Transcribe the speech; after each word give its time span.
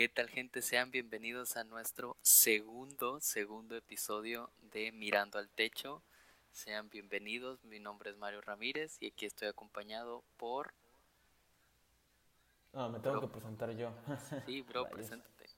¿Qué 0.00 0.08
tal 0.08 0.30
gente? 0.30 0.62
Sean 0.62 0.90
bienvenidos 0.90 1.58
a 1.58 1.64
nuestro 1.64 2.16
segundo, 2.22 3.20
segundo 3.20 3.76
episodio 3.76 4.48
de 4.72 4.92
Mirando 4.92 5.38
al 5.38 5.50
Techo. 5.50 6.00
Sean 6.52 6.88
bienvenidos, 6.88 7.62
mi 7.66 7.80
nombre 7.80 8.08
es 8.08 8.16
Mario 8.16 8.40
Ramírez 8.40 8.96
y 9.02 9.08
aquí 9.08 9.26
estoy 9.26 9.48
acompañado 9.48 10.22
por... 10.38 10.72
No, 12.72 12.88
me 12.88 12.98
tengo 13.00 13.20
que 13.20 13.26
presentar 13.26 13.76
yo. 13.76 13.90
Sí, 14.46 14.62
bro, 14.62 14.88
preséntate. 14.88 15.50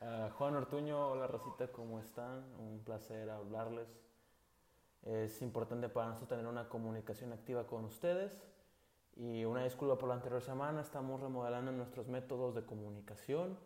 Ah, 0.00 0.30
Juan 0.38 0.54
Ortuño, 0.54 1.08
hola 1.08 1.26
Rosita, 1.26 1.66
¿cómo 1.72 1.98
están? 1.98 2.44
Un 2.60 2.84
placer 2.84 3.28
hablarles. 3.28 3.88
Es 5.02 5.42
importante 5.42 5.88
para 5.88 6.10
nosotros 6.10 6.28
tener 6.28 6.46
una 6.46 6.68
comunicación 6.68 7.32
activa 7.32 7.66
con 7.66 7.84
ustedes. 7.84 8.46
Y 9.16 9.44
una 9.44 9.64
disculpa 9.64 9.98
por 9.98 10.08
la 10.10 10.16
anterior 10.16 10.42
semana, 10.42 10.82
estamos 10.82 11.20
remodelando 11.20 11.72
nuestros 11.72 12.06
métodos 12.06 12.54
de 12.54 12.64
comunicación 12.64 13.58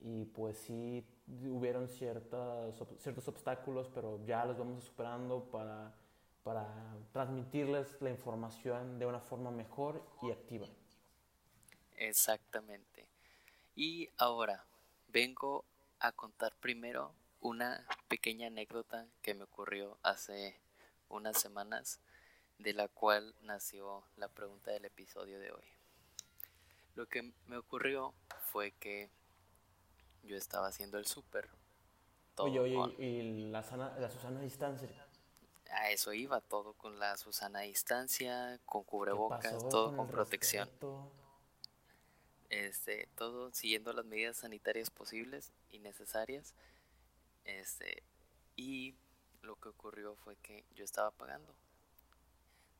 y 0.00 0.24
pues 0.26 0.56
sí 0.58 1.04
hubieron 1.28 1.88
ciertas, 1.88 2.80
ciertos 2.98 3.26
obstáculos, 3.26 3.90
pero 3.92 4.24
ya 4.24 4.44
los 4.44 4.56
vamos 4.56 4.84
superando 4.84 5.44
para, 5.50 5.92
para 6.44 6.68
transmitirles 7.12 8.00
la 8.00 8.10
información 8.10 8.98
de 9.00 9.06
una 9.06 9.18
forma 9.18 9.50
mejor 9.50 10.00
y 10.22 10.30
activa. 10.30 10.68
Exactamente. 11.96 13.08
Y 13.74 14.10
ahora 14.16 14.64
vengo 15.08 15.64
a 15.98 16.12
contar 16.12 16.54
primero 16.60 17.12
una 17.40 17.84
pequeña 18.08 18.46
anécdota 18.46 19.06
que 19.22 19.34
me 19.34 19.44
ocurrió 19.44 19.98
hace 20.02 20.56
unas 21.08 21.40
semanas 21.40 22.00
de 22.58 22.72
la 22.72 22.88
cual 22.88 23.34
nació 23.42 24.04
la 24.16 24.28
pregunta 24.28 24.70
del 24.70 24.84
episodio 24.84 25.38
de 25.38 25.52
hoy. 25.52 25.64
Lo 26.94 27.06
que 27.06 27.32
me 27.46 27.56
ocurrió 27.56 28.14
fue 28.52 28.72
que 28.72 29.10
yo 30.22 30.36
estaba 30.36 30.68
haciendo 30.68 30.98
el 30.98 31.06
súper. 31.06 31.48
Oye, 32.36 32.58
oye, 32.58 32.94
¿y 32.98 33.50
la, 33.50 33.62
la 33.98 34.10
Susana 34.10 34.40
distancia? 34.40 34.88
A 35.70 35.90
eso 35.90 36.12
iba, 36.12 36.40
todo 36.40 36.74
con 36.74 36.98
la 36.98 37.16
Susana 37.16 37.60
distancia, 37.60 38.60
con 38.64 38.84
cubrebocas, 38.84 39.68
todo 39.68 39.96
con, 39.96 40.08
protección. 40.08 40.70
Este, 42.48 43.08
todo 43.16 43.52
siguiendo 43.52 43.92
las 43.92 44.04
medidas 44.04 44.36
sanitarias 44.36 44.90
posibles 44.90 45.52
y 45.70 45.80
necesarias. 45.80 46.54
Este, 47.44 48.02
y 48.56 48.94
lo 49.42 49.56
que 49.56 49.68
ocurrió 49.70 50.14
fue 50.16 50.36
que 50.36 50.64
yo 50.74 50.84
estaba 50.84 51.10
pagando 51.10 51.54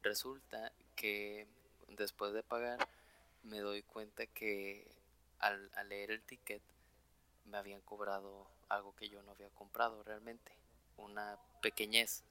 Resulta 0.04 0.70
que 0.96 1.46
después 1.88 2.34
de 2.34 2.42
pagar 2.42 2.86
me 3.42 3.60
doy 3.60 3.82
cuenta 3.82 4.26
que 4.26 4.86
al, 5.38 5.70
leer 5.88 6.10
el 6.10 6.22
ticket 6.22 6.60
me 7.46 7.56
habían 7.56 7.80
cobrado 7.80 8.46
algo 8.68 8.94
que 8.96 9.08
yo 9.08 9.22
no 9.22 9.30
había 9.30 9.48
comprado 9.48 10.02
realmente, 10.02 10.52
una 10.98 11.38
pequeñez. 11.62 12.22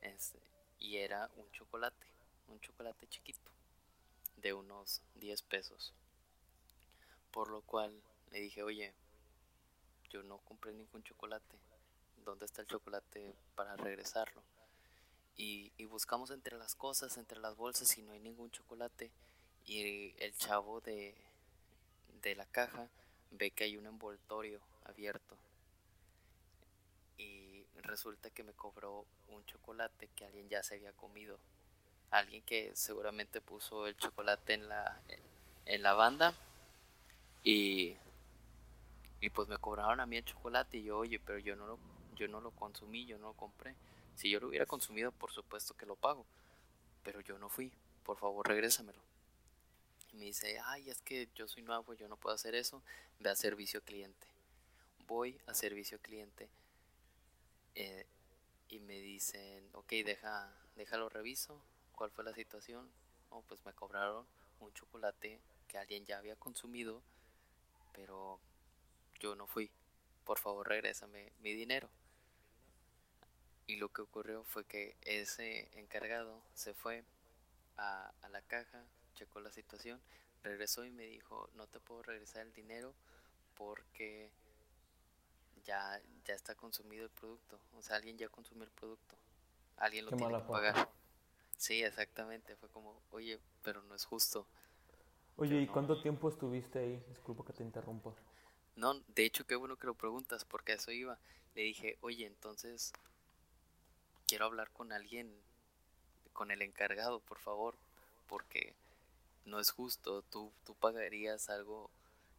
Este, 0.00 0.40
y 0.80 0.96
era 0.96 1.30
un 1.36 1.48
chocolate, 1.52 2.06
un 2.48 2.58
chocolate 2.58 3.06
chiquito, 3.06 3.52
de 4.38 4.52
unos 4.52 5.00
10 5.14 5.42
pesos. 5.42 5.94
Por 7.30 7.50
lo 7.50 7.62
cual 7.62 8.02
le 8.32 8.40
dije, 8.40 8.64
oye, 8.64 8.92
yo 10.08 10.24
no 10.24 10.38
compré 10.38 10.72
ningún 10.72 11.04
chocolate, 11.04 11.56
¿dónde 12.24 12.46
está 12.46 12.62
el 12.62 12.66
chocolate 12.66 13.32
para 13.54 13.76
regresarlo? 13.76 14.42
Y, 15.40 15.84
buscamos 15.86 16.30
entre 16.30 16.56
las 16.56 16.74
cosas, 16.74 17.16
entre 17.16 17.40
las 17.40 17.56
bolsas 17.56 17.96
y 17.98 18.02
no 18.02 18.12
hay 18.12 18.20
ningún 18.20 18.50
chocolate 18.50 19.10
y 19.66 20.14
el 20.18 20.34
chavo 20.36 20.80
de, 20.80 21.14
de 22.22 22.34
la 22.36 22.44
caja 22.46 22.88
ve 23.32 23.50
que 23.50 23.64
hay 23.64 23.76
un 23.76 23.86
envoltorio 23.86 24.60
abierto 24.84 25.36
y 27.18 27.64
resulta 27.82 28.30
que 28.30 28.44
me 28.44 28.52
cobró 28.52 29.04
un 29.28 29.44
chocolate 29.46 30.08
que 30.14 30.26
alguien 30.26 30.48
ya 30.48 30.62
se 30.62 30.76
había 30.76 30.92
comido. 30.92 31.38
Alguien 32.10 32.42
que 32.42 32.72
seguramente 32.74 33.40
puso 33.40 33.86
el 33.86 33.96
chocolate 33.96 34.54
en 34.54 34.68
la, 34.68 35.00
en 35.66 35.82
la 35.82 35.94
banda 35.94 36.34
y, 37.42 37.96
y 39.20 39.30
pues 39.30 39.48
me 39.48 39.58
cobraron 39.58 40.00
a 40.00 40.06
mí 40.06 40.16
el 40.16 40.24
chocolate 40.24 40.78
y 40.78 40.84
yo, 40.84 40.98
oye, 40.98 41.18
pero 41.18 41.38
yo 41.38 41.56
no 41.56 41.66
lo, 41.66 41.78
yo 42.14 42.28
no 42.28 42.40
lo 42.40 42.50
consumí, 42.52 43.06
yo 43.06 43.18
no 43.18 43.28
lo 43.28 43.34
compré. 43.34 43.74
Si 44.20 44.28
yo 44.28 44.38
lo 44.38 44.48
hubiera 44.48 44.66
consumido, 44.66 45.12
por 45.12 45.32
supuesto 45.32 45.72
que 45.72 45.86
lo 45.86 45.96
pago. 45.96 46.26
Pero 47.02 47.22
yo 47.22 47.38
no 47.38 47.48
fui. 47.48 47.72
Por 48.04 48.18
favor, 48.18 48.46
regrésamelo. 48.46 49.00
Y 50.12 50.16
me 50.18 50.26
dice, 50.26 50.60
ay, 50.62 50.90
es 50.90 51.00
que 51.00 51.30
yo 51.34 51.48
soy 51.48 51.62
nuevo, 51.62 51.94
yo 51.94 52.06
no 52.06 52.18
puedo 52.18 52.34
hacer 52.34 52.54
eso. 52.54 52.82
Ve 53.18 53.30
a 53.30 53.34
servicio 53.34 53.80
cliente. 53.80 54.26
Voy 55.06 55.40
a 55.46 55.54
servicio 55.54 55.98
cliente. 56.02 56.50
Eh, 57.74 58.04
y 58.68 58.80
me 58.80 59.00
dicen, 59.00 59.66
ok, 59.72 59.88
deja, 60.04 60.52
déjalo 60.76 61.08
reviso. 61.08 61.58
¿Cuál 61.92 62.10
fue 62.10 62.22
la 62.22 62.34
situación? 62.34 62.90
Oh, 63.30 63.40
pues 63.48 63.64
me 63.64 63.72
cobraron 63.72 64.26
un 64.58 64.70
chocolate 64.74 65.40
que 65.66 65.78
alguien 65.78 66.04
ya 66.04 66.18
había 66.18 66.36
consumido, 66.36 67.00
pero 67.94 68.38
yo 69.18 69.34
no 69.34 69.46
fui. 69.46 69.70
Por 70.26 70.38
favor, 70.38 70.68
regrésame 70.68 71.32
mi 71.40 71.54
dinero. 71.54 71.88
Y 73.70 73.76
lo 73.76 73.88
que 73.92 74.02
ocurrió 74.02 74.42
fue 74.42 74.64
que 74.64 74.96
ese 75.02 75.68
encargado 75.78 76.42
se 76.54 76.74
fue 76.74 77.04
a, 77.76 78.12
la 78.28 78.42
caja, 78.42 78.82
checó 79.14 79.38
la 79.38 79.52
situación, 79.52 80.00
regresó 80.42 80.84
y 80.84 80.90
me 80.90 81.04
dijo, 81.04 81.48
no 81.54 81.68
te 81.68 81.78
puedo 81.78 82.02
regresar 82.02 82.42
el 82.42 82.52
dinero 82.52 82.92
porque 83.54 84.32
ya, 85.64 86.02
ya 86.24 86.34
está 86.34 86.56
consumido 86.56 87.04
el 87.04 87.10
producto. 87.10 87.60
O 87.78 87.82
sea, 87.82 87.94
alguien 87.94 88.18
ya 88.18 88.28
consumió 88.28 88.64
el 88.64 88.72
producto. 88.72 89.14
Alguien 89.76 90.06
lo 90.06 90.16
tiene 90.16 90.36
que 90.36 90.48
pagar. 90.48 90.90
Sí, 91.56 91.84
exactamente. 91.84 92.56
Fue 92.56 92.68
como, 92.70 93.00
oye, 93.12 93.38
pero 93.62 93.84
no 93.84 93.94
es 93.94 94.04
justo. 94.04 94.48
Oye, 95.36 95.60
¿y 95.60 95.68
cuánto 95.68 96.02
tiempo 96.02 96.28
estuviste 96.28 96.80
ahí? 96.80 97.04
Disculpa 97.08 97.44
que 97.44 97.52
te 97.52 97.62
interrumpa. 97.62 98.16
No, 98.74 98.94
de 98.94 99.26
hecho, 99.26 99.46
qué 99.46 99.54
bueno 99.54 99.76
que 99.76 99.86
lo 99.86 99.94
preguntas, 99.94 100.44
porque 100.44 100.72
a 100.72 100.74
eso 100.74 100.90
iba. 100.90 101.20
Le 101.54 101.62
dije, 101.62 101.98
oye, 102.00 102.26
entonces, 102.26 102.92
quiero 104.30 104.44
hablar 104.44 104.70
con 104.70 104.92
alguien, 104.92 105.28
con 106.32 106.52
el 106.52 106.62
encargado, 106.62 107.18
por 107.18 107.40
favor, 107.40 107.74
porque 108.28 108.76
no 109.44 109.58
es 109.58 109.72
justo, 109.72 110.22
tú, 110.22 110.52
tú 110.64 110.76
pagarías 110.76 111.50
algo 111.50 111.90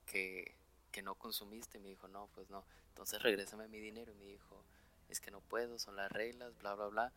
que, 0.06 0.56
que 0.94 1.02
no 1.02 1.16
consumiste. 1.16 1.79
Y 1.79 1.81
me 1.81 1.90
dijo, 1.90 2.07
no, 2.07 2.29
pues 2.34 2.50
no, 2.50 2.63
entonces 2.88 3.22
regrésame 3.22 3.68
mi 3.68 3.81
dinero. 3.81 4.13
Y 4.13 4.16
me 4.16 4.24
dijo, 4.24 4.63
es 5.09 5.19
que 5.19 5.31
no 5.31 5.41
puedo, 5.41 5.78
son 5.79 5.97
las 5.97 6.09
reglas, 6.09 6.57
bla, 6.59 6.75
bla, 6.75 6.88
bla. 6.88 7.13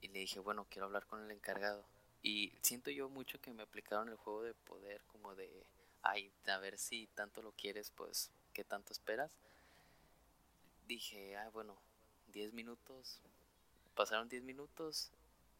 Y 0.00 0.06
le 0.06 0.20
dije, 0.20 0.38
bueno, 0.38 0.64
quiero 0.70 0.86
hablar 0.86 1.04
con 1.06 1.20
el 1.24 1.32
encargado. 1.32 1.84
Y 2.22 2.52
siento 2.62 2.92
yo 2.92 3.08
mucho 3.08 3.40
que 3.40 3.52
me 3.52 3.64
aplicaron 3.64 4.08
el 4.08 4.16
juego 4.16 4.44
de 4.44 4.54
poder, 4.54 5.02
como 5.08 5.34
de, 5.34 5.66
ay, 6.02 6.30
a 6.46 6.58
ver 6.58 6.78
si 6.78 7.08
tanto 7.16 7.42
lo 7.42 7.50
quieres, 7.50 7.90
pues, 7.90 8.30
¿qué 8.52 8.62
tanto 8.62 8.92
esperas? 8.92 9.32
Dije, 10.86 11.36
ah, 11.36 11.50
bueno, 11.50 11.76
10 12.28 12.52
minutos, 12.52 13.20
pasaron 13.94 14.28
10 14.28 14.42
minutos 14.42 15.10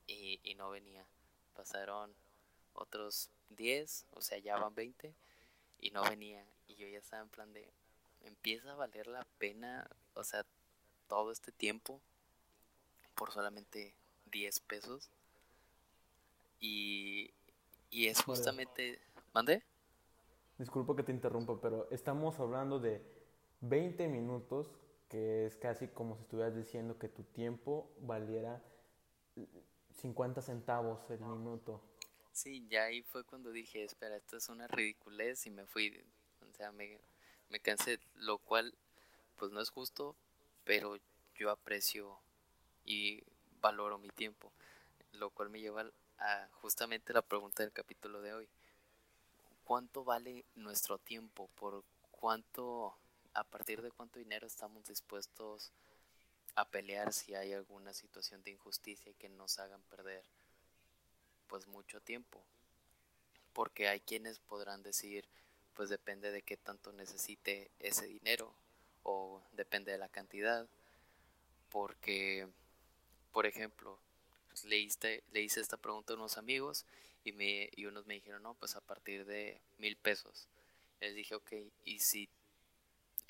y, 0.06 0.40
no 0.56 0.70
venía. 0.70 1.06
Pasaron 1.54 2.14
otros 2.74 3.30
10, 3.50 4.06
o 4.12 4.20
sea, 4.20 4.38
ya 4.38 4.58
van 4.58 4.74
20 4.74 5.14
y 5.80 5.90
no 5.90 6.02
venía. 6.02 6.44
Y 6.68 6.74
yo 6.76 6.86
ya 6.88 6.98
estaba 6.98 7.22
en 7.22 7.28
plan 7.28 7.52
de, 7.52 7.72
empieza 8.22 8.72
a 8.72 8.76
valer 8.76 9.06
la 9.06 9.26
pena, 9.38 9.88
o 10.14 10.24
sea, 10.24 10.44
todo 11.08 11.32
este 11.32 11.52
tiempo 11.52 12.00
por 13.14 13.32
solamente 13.32 13.94
10 14.30 14.60
pesos. 14.60 15.10
Y, 16.60 17.30
y 17.90 18.06
es 18.06 18.22
justamente... 18.22 19.00
¿Mande? 19.34 19.62
Disculpa 20.58 20.94
que 20.94 21.02
te 21.02 21.12
interrumpa, 21.12 21.58
pero 21.60 21.88
estamos 21.90 22.38
hablando 22.38 22.78
de 22.78 23.02
20 23.62 24.08
minutos 24.08 24.70
que 25.12 25.44
es 25.44 25.56
casi 25.56 25.88
como 25.88 26.16
si 26.16 26.22
estuvieras 26.22 26.56
diciendo 26.56 26.98
que 26.98 27.06
tu 27.06 27.22
tiempo 27.22 27.92
valiera 28.00 28.62
50 30.00 30.40
centavos 30.40 30.98
el 31.10 31.20
minuto. 31.20 31.82
Sí, 32.32 32.66
ya 32.70 32.84
ahí 32.84 33.02
fue 33.02 33.22
cuando 33.22 33.52
dije, 33.52 33.84
espera, 33.84 34.16
esto 34.16 34.38
es 34.38 34.48
una 34.48 34.66
ridiculez 34.68 35.46
y 35.46 35.50
me 35.50 35.66
fui, 35.66 36.02
o 36.48 36.52
sea, 36.54 36.72
me, 36.72 36.98
me 37.50 37.60
cansé, 37.60 38.00
lo 38.14 38.38
cual 38.38 38.74
pues 39.36 39.52
no 39.52 39.60
es 39.60 39.68
justo, 39.68 40.16
pero 40.64 40.96
yo 41.36 41.50
aprecio 41.50 42.18
y 42.86 43.22
valoro 43.60 43.98
mi 43.98 44.08
tiempo, 44.08 44.50
lo 45.12 45.28
cual 45.28 45.50
me 45.50 45.60
lleva 45.60 45.84
a 46.20 46.48
justamente 46.52 47.12
la 47.12 47.20
pregunta 47.20 47.62
del 47.62 47.72
capítulo 47.72 48.22
de 48.22 48.32
hoy. 48.32 48.48
¿Cuánto 49.64 50.04
vale 50.04 50.46
nuestro 50.54 50.96
tiempo? 50.96 51.50
¿Por 51.54 51.84
cuánto 52.10 52.96
a 53.34 53.44
partir 53.44 53.82
de 53.82 53.90
cuánto 53.90 54.18
dinero 54.18 54.46
estamos 54.46 54.84
dispuestos 54.84 55.72
a 56.54 56.68
pelear 56.68 57.12
si 57.12 57.34
hay 57.34 57.52
alguna 57.52 57.94
situación 57.94 58.42
de 58.42 58.50
injusticia 58.50 59.12
que 59.14 59.28
nos 59.28 59.58
hagan 59.58 59.82
perder 59.82 60.22
pues 61.46 61.66
mucho 61.66 62.00
tiempo. 62.00 62.42
Porque 63.52 63.88
hay 63.88 64.00
quienes 64.00 64.38
podrán 64.38 64.82
decir, 64.82 65.26
pues 65.74 65.88
depende 65.88 66.30
de 66.30 66.42
qué 66.42 66.56
tanto 66.56 66.92
necesite 66.92 67.70
ese 67.78 68.06
dinero 68.06 68.54
o 69.02 69.42
depende 69.52 69.92
de 69.92 69.98
la 69.98 70.08
cantidad. 70.08 70.66
Porque, 71.70 72.48
por 73.32 73.46
ejemplo, 73.46 73.98
le 74.64 74.78
hice, 74.78 75.22
le 75.32 75.42
hice 75.42 75.60
esta 75.60 75.76
pregunta 75.76 76.12
a 76.12 76.16
unos 76.16 76.38
amigos 76.38 76.84
y, 77.24 77.32
me, 77.32 77.70
y 77.76 77.86
unos 77.86 78.06
me 78.06 78.14
dijeron, 78.14 78.42
no, 78.42 78.54
pues 78.54 78.76
a 78.76 78.80
partir 78.80 79.24
de 79.24 79.60
mil 79.78 79.96
pesos. 79.96 80.48
Les 81.00 81.14
dije, 81.14 81.34
ok, 81.34 81.52
¿y 81.84 81.98
si, 82.00 82.28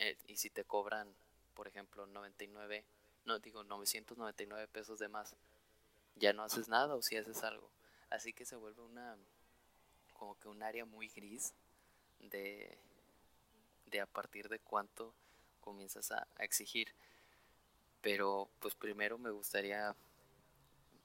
eh, 0.02 0.16
y 0.26 0.36
si 0.36 0.50
te 0.50 0.64
cobran, 0.64 1.14
por 1.54 1.68
ejemplo, 1.68 2.06
99, 2.06 2.84
no 3.24 3.38
digo 3.38 3.62
999 3.62 4.66
pesos 4.66 4.98
de 4.98 5.06
más, 5.06 5.36
ya 6.16 6.32
no 6.32 6.42
haces 6.42 6.66
nada 6.68 6.96
o 6.96 7.02
si 7.02 7.16
haces 7.16 7.44
algo. 7.44 7.70
Así 8.10 8.32
que 8.32 8.44
se 8.44 8.56
vuelve 8.56 8.82
una, 8.82 9.16
como 10.14 10.36
que 10.40 10.48
un 10.48 10.64
área 10.64 10.84
muy 10.84 11.06
gris 11.08 11.54
de, 12.18 12.76
de 13.86 14.00
a 14.00 14.06
partir 14.06 14.48
de 14.48 14.58
cuánto 14.58 15.14
comienzas 15.60 16.10
a, 16.10 16.26
exigir. 16.40 16.92
Pero 18.00 18.50
pues 18.58 18.74
primero 18.74 19.18
me 19.18 19.30
gustaría 19.30 19.94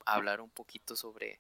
hablar 0.06 0.42
un 0.42 0.50
poquito 0.50 0.96
sobre 0.96 1.40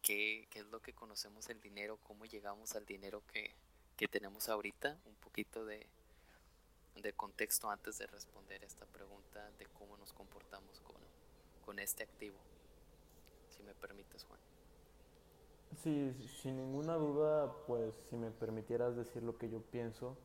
qué, 0.00 0.48
qué, 0.48 0.60
es 0.60 0.66
lo 0.68 0.80
que 0.80 0.94
conocemos 0.94 1.50
el 1.50 1.60
dinero, 1.60 1.98
cómo 2.02 2.24
llegamos 2.24 2.74
al 2.76 2.86
dinero 2.86 3.22
que, 3.30 3.54
que 3.98 4.08
tenemos 4.08 4.48
ahorita, 4.48 4.98
un 5.04 5.16
poquito 5.16 5.66
de, 5.66 5.86
de, 7.02 7.12
contexto 7.12 7.70
antes 7.70 7.98
de 7.98 8.06
responder 8.06 8.62
esta 8.64 8.86
pregunta 8.86 9.50
de 9.58 9.66
cómo 9.66 9.96
nos 9.96 10.12
comportamos 10.12 10.80
con, 10.80 10.96
con 11.64 11.78
este 11.78 12.02
activo. 12.02 12.36
Si 13.48 13.62
me 13.62 13.74
permites, 13.74 14.24
Juan. 14.24 14.40
Sí, 15.82 16.12
sin 16.40 16.56
ninguna 16.56 16.94
duda, 16.94 17.52
pues 17.66 17.94
si 18.08 18.16
me 18.16 18.30
permitieras 18.30 18.96
decir 18.96 19.22
lo 19.22 19.36
que 19.36 19.48
yo 19.48 19.60
pienso 19.60 20.16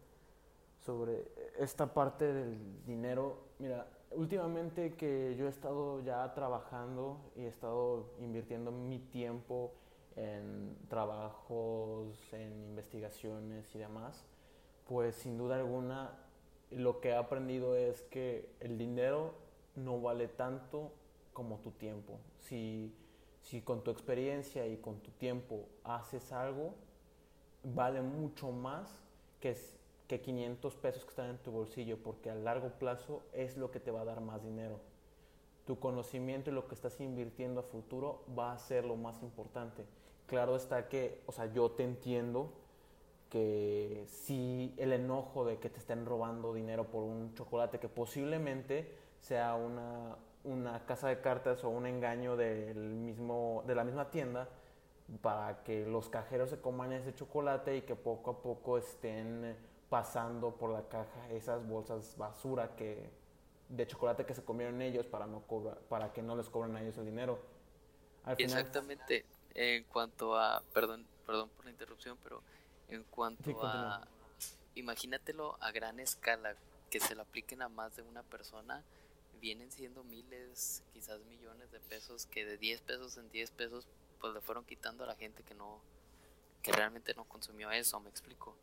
sobre 0.80 1.28
esta 1.58 1.94
parte 1.94 2.34
del 2.34 2.86
dinero, 2.86 3.38
mira, 3.60 3.88
últimamente 4.12 4.96
que 4.96 5.36
yo 5.38 5.46
he 5.46 5.50
estado 5.50 6.02
ya 6.02 6.34
trabajando 6.34 7.32
y 7.36 7.42
he 7.42 7.48
estado 7.48 8.10
invirtiendo 8.20 8.72
mi 8.72 9.00
tiempo 9.00 9.74
en 10.16 10.78
trabajos, 10.90 12.18
en 12.34 12.66
investigaciones 12.70 13.74
y 13.74 13.80
demás, 13.80 14.26
pues 14.88 15.16
sin 15.16 15.38
duda 15.38 15.56
alguna 15.56 16.12
lo 16.78 17.00
que 17.00 17.10
he 17.10 17.16
aprendido 17.16 17.76
es 17.76 18.02
que 18.04 18.50
el 18.60 18.78
dinero 18.78 19.34
no 19.76 20.02
vale 20.02 20.28
tanto 20.28 20.92
como 21.34 21.58
tu 21.58 21.72
tiempo. 21.72 22.20
Si 22.40 22.94
si 23.44 23.62
con 23.62 23.84
tu 23.84 23.92
experiencia 23.92 24.66
y 24.66 24.78
con 24.78 25.00
tu 25.00 25.12
tiempo 25.12 25.68
haces 25.84 26.32
algo, 26.32 26.74
vale 27.64 28.02
mucho 28.02 28.52
más 28.52 29.04
que, 29.42 29.56
que 30.08 30.22
500 30.22 30.76
pesos 30.76 31.04
que 31.04 31.10
están 31.10 31.30
en 31.30 31.38
tu 31.38 31.52
bolsillo, 31.52 31.98
porque 32.02 32.30
a 32.30 32.36
largo 32.36 32.70
plazo 32.80 33.22
es 33.34 33.58
lo 33.58 33.70
que 33.70 33.82
te 33.82 33.92
va 33.92 34.02
a 34.02 34.06
dar 34.06 34.22
más 34.22 34.42
dinero. 34.44 34.80
Tu 35.66 35.78
conocimiento 35.78 36.50
y 36.50 36.54
lo 36.54 36.68
que 36.68 36.76
estás 36.76 37.00
invirtiendo 37.02 37.60
a 37.60 37.64
futuro 37.64 38.24
va 38.38 38.54
a 38.54 38.58
ser 38.58 38.86
lo 38.86 38.96
más 38.96 39.22
importante. 39.22 39.86
Claro 40.26 40.56
está 40.56 40.88
que, 40.88 41.22
o 41.26 41.34
sea, 41.34 41.52
yo 41.52 41.70
te 41.72 41.84
entiendo 41.84 42.54
que 43.34 44.06
si 44.06 44.76
el 44.78 44.94
enojo 44.94 45.44
de 45.44 45.58
que 45.58 45.68
te 45.68 45.80
estén 45.80 46.06
robando 46.06 46.54
dinero 46.54 46.84
por 46.84 47.04
un 47.04 47.34
chocolate 47.34 47.80
que 47.80 47.90
posiblemente 47.90 48.96
sea 49.18 49.56
una, 49.56 50.16
una 50.44 50.86
casa 50.86 51.08
de 51.08 51.20
cartas 51.20 51.64
o 51.64 51.70
un 51.70 51.88
engaño 51.88 52.38
del 52.38 52.78
mismo, 52.78 53.64
de 53.66 53.74
la 53.74 53.84
misma 53.84 54.12
tienda 54.12 54.50
para 55.24 55.64
que 55.64 55.84
los 55.84 56.10
cajeros 56.10 56.52
se 56.52 56.62
coman 56.62 56.94
ese 56.94 57.16
chocolate 57.16 57.78
y 57.78 57.82
que 57.82 57.96
poco 57.96 58.30
a 58.30 58.42
poco 58.44 58.78
estén 58.78 59.58
pasando 59.90 60.52
por 60.52 60.70
la 60.70 60.88
caja 60.88 61.28
esas 61.32 61.68
bolsas 61.68 62.16
basura 62.16 62.76
que 62.76 63.10
de 63.68 63.88
chocolate 63.88 64.28
que 64.28 64.36
se 64.36 64.44
comieron 64.46 64.80
ellos 64.84 65.08
para 65.08 65.26
no 65.26 65.42
cobrar, 65.48 65.80
para 65.90 66.14
que 66.14 66.22
no 66.22 66.36
les 66.36 66.52
cobren 66.52 66.76
a 66.76 66.84
ellos 66.84 67.00
el 67.00 67.06
dinero. 67.06 67.40
Exactamente. 68.38 69.26
En 69.56 69.86
cuanto 69.86 70.38
a, 70.38 70.62
perdón, 70.72 71.08
perdón 71.26 71.50
por 71.50 71.66
la 71.66 71.72
interrupción, 71.72 72.16
pero 72.22 72.44
en 72.90 73.04
cuanto 73.04 73.66
a, 73.66 74.08
imagínatelo 74.76 75.58
a 75.62 75.72
gran 75.72 76.00
escala, 76.00 76.56
que 76.90 77.00
se 77.00 77.16
lo 77.16 77.24
apliquen 77.24 77.62
a 77.62 77.70
más 77.70 77.96
de 77.96 78.04
una 78.04 78.24
persona, 78.24 78.84
vienen 79.42 79.72
siendo 79.72 80.04
miles, 80.04 80.84
quizás 80.94 81.20
millones 81.26 81.72
de 81.72 81.80
pesos 81.80 82.26
que 82.28 82.46
de 82.46 82.58
10 82.58 82.82
pesos 82.82 83.18
en 83.18 83.30
10 83.30 83.52
pesos 83.52 83.88
pues 84.22 84.34
le 84.34 84.42
fueron 84.42 84.64
quitando 84.64 85.04
a 85.04 85.08
la 85.08 85.16
gente 85.16 85.44
que 85.44 85.54
no 85.54 85.82
que 86.62 86.72
realmente 86.72 87.14
no 87.14 87.26
consumió 87.26 87.70
eso, 87.72 88.00
me 88.00 88.10
explico. 88.10 88.56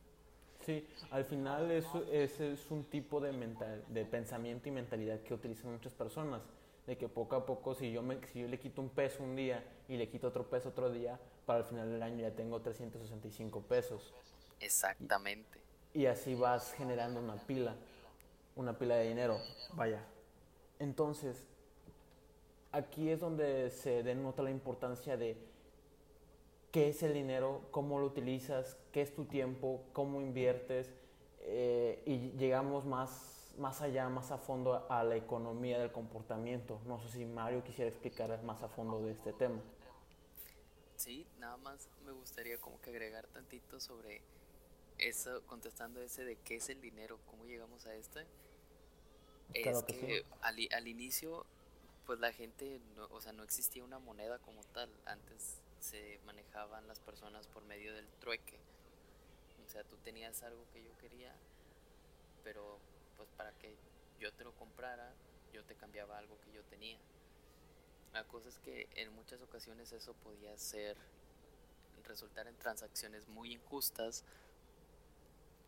Sí, 0.65 0.87
al 1.11 1.25
final 1.25 1.71
eso, 1.71 2.05
ese 2.11 2.53
es 2.53 2.71
un 2.71 2.85
tipo 2.85 3.21
de, 3.21 3.33
mental, 3.33 3.85
de 3.89 4.05
pensamiento 4.07 4.69
y 4.69 4.73
mentalidad 4.73 5.21
que 5.21 5.35
utilizan 5.35 5.73
muchas 5.73 5.93
personas, 5.93 6.41
de 6.87 6.97
que 6.97 7.09
poco 7.09 7.37
a 7.37 7.45
poco 7.45 7.75
si 7.75 7.93
yo, 7.93 8.03
me, 8.03 8.27
si 8.29 8.41
yo 8.41 8.49
le 8.49 8.59
quito 8.59 8.81
un 8.81 8.89
peso 8.89 9.23
un 9.23 9.37
día 9.37 9.63
y 9.91 9.97
le 9.97 10.09
quito 10.09 10.29
otro 10.29 10.49
peso 10.49 10.71
otro 10.71 10.91
día, 10.91 11.19
para 11.45 11.59
el 11.59 11.65
final 11.67 11.91
del 11.91 12.03
año 12.03 12.21
ya 12.21 12.31
tengo 12.31 12.61
365 12.61 13.61
pesos. 13.63 14.15
Exactamente. 14.61 15.59
Y, 15.93 16.03
y 16.03 16.07
así 16.07 16.35
vas 16.35 16.73
generando 16.73 17.21
una 17.21 17.35
pila, 17.35 17.75
una 18.57 18.79
pila 18.79 18.97
de 18.97 19.09
dinero, 19.09 19.39
vaya, 19.75 20.03
entonces, 20.81 21.47
aquí 22.73 23.11
es 23.11 23.21
donde 23.21 23.71
se 23.71 24.03
denota 24.03 24.43
la 24.43 24.51
importancia 24.51 25.17
de 25.19 25.37
qué 26.73 26.89
es 26.89 27.03
el 27.03 27.13
dinero, 27.13 27.61
cómo 27.71 28.01
lo 28.01 28.07
utilizas, 28.07 28.79
qué 28.91 29.03
es 29.03 29.15
tu 29.15 29.27
tiempo, 29.27 29.83
cómo 29.93 30.23
inviertes 30.23 30.91
eh, 31.43 32.03
y 32.07 32.31
llegamos 32.39 32.87
más, 32.87 33.40
más 33.61 33.83
allá, 33.83 34.09
más 34.09 34.31
a 34.31 34.39
fondo 34.39 34.87
a 34.91 35.05
la 35.05 35.17
economía 35.17 35.79
del 35.79 35.93
comportamiento. 35.93 36.81
No 36.87 36.99
sé 37.01 37.09
si 37.11 37.25
Mario 37.25 37.63
quisiera 37.63 37.91
explicar 37.91 38.43
más 38.43 38.63
a 38.63 38.69
fondo 38.69 39.03
de 39.03 39.13
este 39.13 39.33
tema. 39.33 39.61
Sí, 40.97 41.27
nada 41.39 41.57
más 41.59 41.89
me 42.05 42.13
gustaría 42.13 42.59
como 42.59 42.81
que 42.81 42.91
agregar 42.91 43.27
tantito 43.29 43.79
sobre 43.81 44.23
eso, 44.99 45.43
contestando 45.47 46.03
ese 46.03 46.25
de 46.25 46.37
qué 46.37 46.57
es 46.57 46.69
el 46.69 46.81
dinero, 46.81 47.19
cómo 47.27 47.45
llegamos 47.45 47.87
a 47.87 47.95
este 47.95 48.27
es 49.55 49.83
que, 49.85 50.25
al, 50.43 50.57
al, 50.73 50.89
inicio, 50.89 51.45
pues 52.07 52.21
la 52.21 52.33
gente, 52.33 52.81
no, 52.97 53.07
o 53.11 53.21
sea, 53.21 53.33
no 53.33 53.43
existía 53.43 53.85
una 53.85 53.99
moneda 53.99 54.39
como 54.39 54.63
tal. 54.73 54.91
Antes 55.07 55.59
se 55.81 56.21
manejaban 56.27 56.87
las 56.87 57.01
personas 57.01 57.47
por 57.49 57.65
medio 57.65 57.95
del 57.95 58.07
trueque. 58.21 58.59
O 59.67 59.71
sea, 59.71 59.85
tú 59.85 59.97
tenías 59.99 60.43
algo 60.43 60.65
que 60.73 60.83
yo 60.83 60.97
quería, 60.99 61.35
pero 62.45 62.79
pues 63.21 63.29
para 63.37 63.53
que 63.59 63.77
yo 64.19 64.33
te 64.33 64.45
lo 64.45 64.53
comprara, 64.53 65.13
yo 65.53 65.63
te 65.65 65.75
cambiaba 65.75 66.17
algo 66.17 66.41
que 66.41 66.53
yo 66.53 66.63
tenía. 66.65 66.97
La 68.15 68.25
cosa 68.25 68.49
es 68.49 68.59
que 68.61 68.89
en 68.95 69.15
muchas 69.15 69.43
ocasiones 69.43 69.93
eso 69.93 70.15
podía 70.15 70.57
ser 70.57 70.97
resultar 72.05 72.47
en 72.49 72.57
transacciones 72.57 73.29
muy 73.29 73.53
injustas 73.53 74.25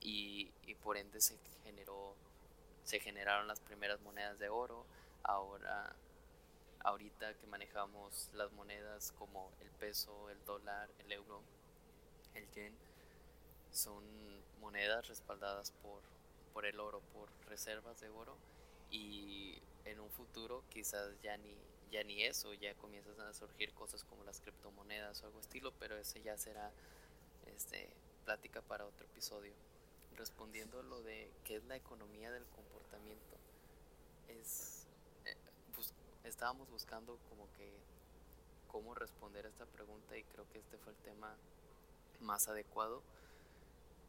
y, 0.00 0.50
y 0.66 0.74
por 0.76 0.96
ende 0.96 1.20
se 1.20 1.36
generó 1.62 2.16
se 2.84 3.00
generaron 3.00 3.46
las 3.46 3.60
primeras 3.60 4.00
monedas 4.00 4.38
de 4.38 4.48
oro, 4.48 4.86
ahora 5.22 5.94
ahorita 6.84 7.34
que 7.34 7.46
manejamos 7.46 8.30
las 8.32 8.50
monedas 8.52 9.12
como 9.18 9.52
el 9.60 9.70
peso, 9.72 10.30
el 10.30 10.42
dólar, 10.46 10.88
el 11.00 11.12
euro, 11.12 11.42
el 12.34 12.50
yen, 12.52 12.74
son 13.70 14.02
monedas 14.58 15.06
respaldadas 15.06 15.70
por, 15.82 16.00
por 16.52 16.66
el 16.66 16.80
oro, 16.80 17.00
por 17.12 17.28
reservas 17.48 18.00
de 18.00 18.08
oro 18.08 18.36
y 18.90 19.60
en 19.84 20.00
un 20.00 20.10
futuro 20.10 20.62
quizás 20.70 21.20
ya 21.22 21.36
ni 21.36 21.56
ya 21.92 22.02
ni 22.04 22.22
eso, 22.22 22.54
ya 22.54 22.74
comienzan 22.74 23.20
a 23.20 23.34
surgir 23.34 23.72
cosas 23.74 24.02
como 24.04 24.24
las 24.24 24.40
criptomonedas 24.40 25.22
o 25.22 25.26
algo 25.26 25.40
estilo, 25.40 25.72
pero 25.78 25.96
ese 25.98 26.22
ya 26.22 26.38
será 26.38 26.72
este 27.54 27.86
plática 28.24 28.62
para 28.62 28.86
otro 28.86 29.04
episodio. 29.04 29.52
Respondiendo 30.16 30.82
lo 30.82 31.02
de 31.02 31.30
qué 31.44 31.56
es 31.56 31.64
la 31.64 31.76
economía 31.76 32.30
del 32.30 32.46
comportamiento, 32.46 33.36
es 34.28 34.86
eh, 35.26 35.36
estábamos 36.24 36.70
buscando 36.70 37.18
como 37.28 37.46
que 37.58 37.70
cómo 38.68 38.94
responder 38.94 39.44
a 39.44 39.50
esta 39.50 39.66
pregunta 39.66 40.16
y 40.16 40.24
creo 40.24 40.48
que 40.50 40.60
este 40.60 40.78
fue 40.78 40.92
el 40.92 40.98
tema 41.00 41.36
más 42.20 42.48
adecuado, 42.48 43.02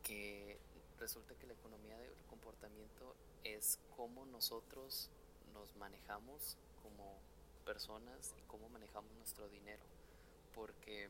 que 0.03 0.57
resulta 1.03 1.35
que 1.35 1.47
la 1.47 1.53
economía 1.53 1.97
del 1.97 2.15
comportamiento 2.29 3.13
es 3.43 3.77
cómo 3.97 4.25
nosotros 4.25 5.09
nos 5.53 5.75
manejamos 5.75 6.57
como 6.81 7.19
personas 7.65 8.33
y 8.37 8.41
cómo 8.43 8.69
manejamos 8.69 9.11
nuestro 9.17 9.49
dinero, 9.49 9.83
porque 10.55 11.09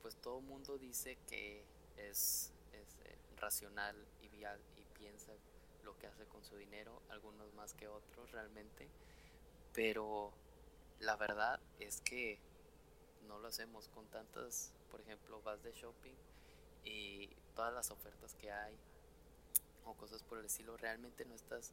pues 0.00 0.14
todo 0.14 0.40
mundo 0.40 0.78
dice 0.78 1.18
que 1.26 1.64
es 1.96 2.52
racional 3.40 3.96
y, 4.22 4.28
vial, 4.28 4.60
y 4.76 4.84
piensa 4.96 5.32
lo 5.82 5.98
que 5.98 6.06
hace 6.06 6.24
con 6.26 6.44
su 6.44 6.56
dinero, 6.56 7.02
algunos 7.08 7.52
más 7.54 7.74
que 7.74 7.88
otros 7.88 8.30
realmente, 8.30 8.88
pero 9.74 10.32
la 11.00 11.16
verdad 11.16 11.58
es 11.80 12.00
que 12.00 12.38
no 13.26 13.40
lo 13.40 13.48
hacemos 13.48 13.88
con 13.88 14.06
tantas, 14.06 14.72
por 14.88 15.00
ejemplo, 15.00 15.42
vas 15.42 15.62
de 15.64 15.72
shopping 15.72 16.14
y 16.84 17.28
todas 17.58 17.74
las 17.74 17.90
ofertas 17.90 18.36
que 18.36 18.52
hay 18.52 18.78
o 19.84 19.92
cosas 19.94 20.22
por 20.22 20.38
el 20.38 20.44
estilo, 20.44 20.76
realmente 20.76 21.24
no 21.24 21.34
estás 21.34 21.72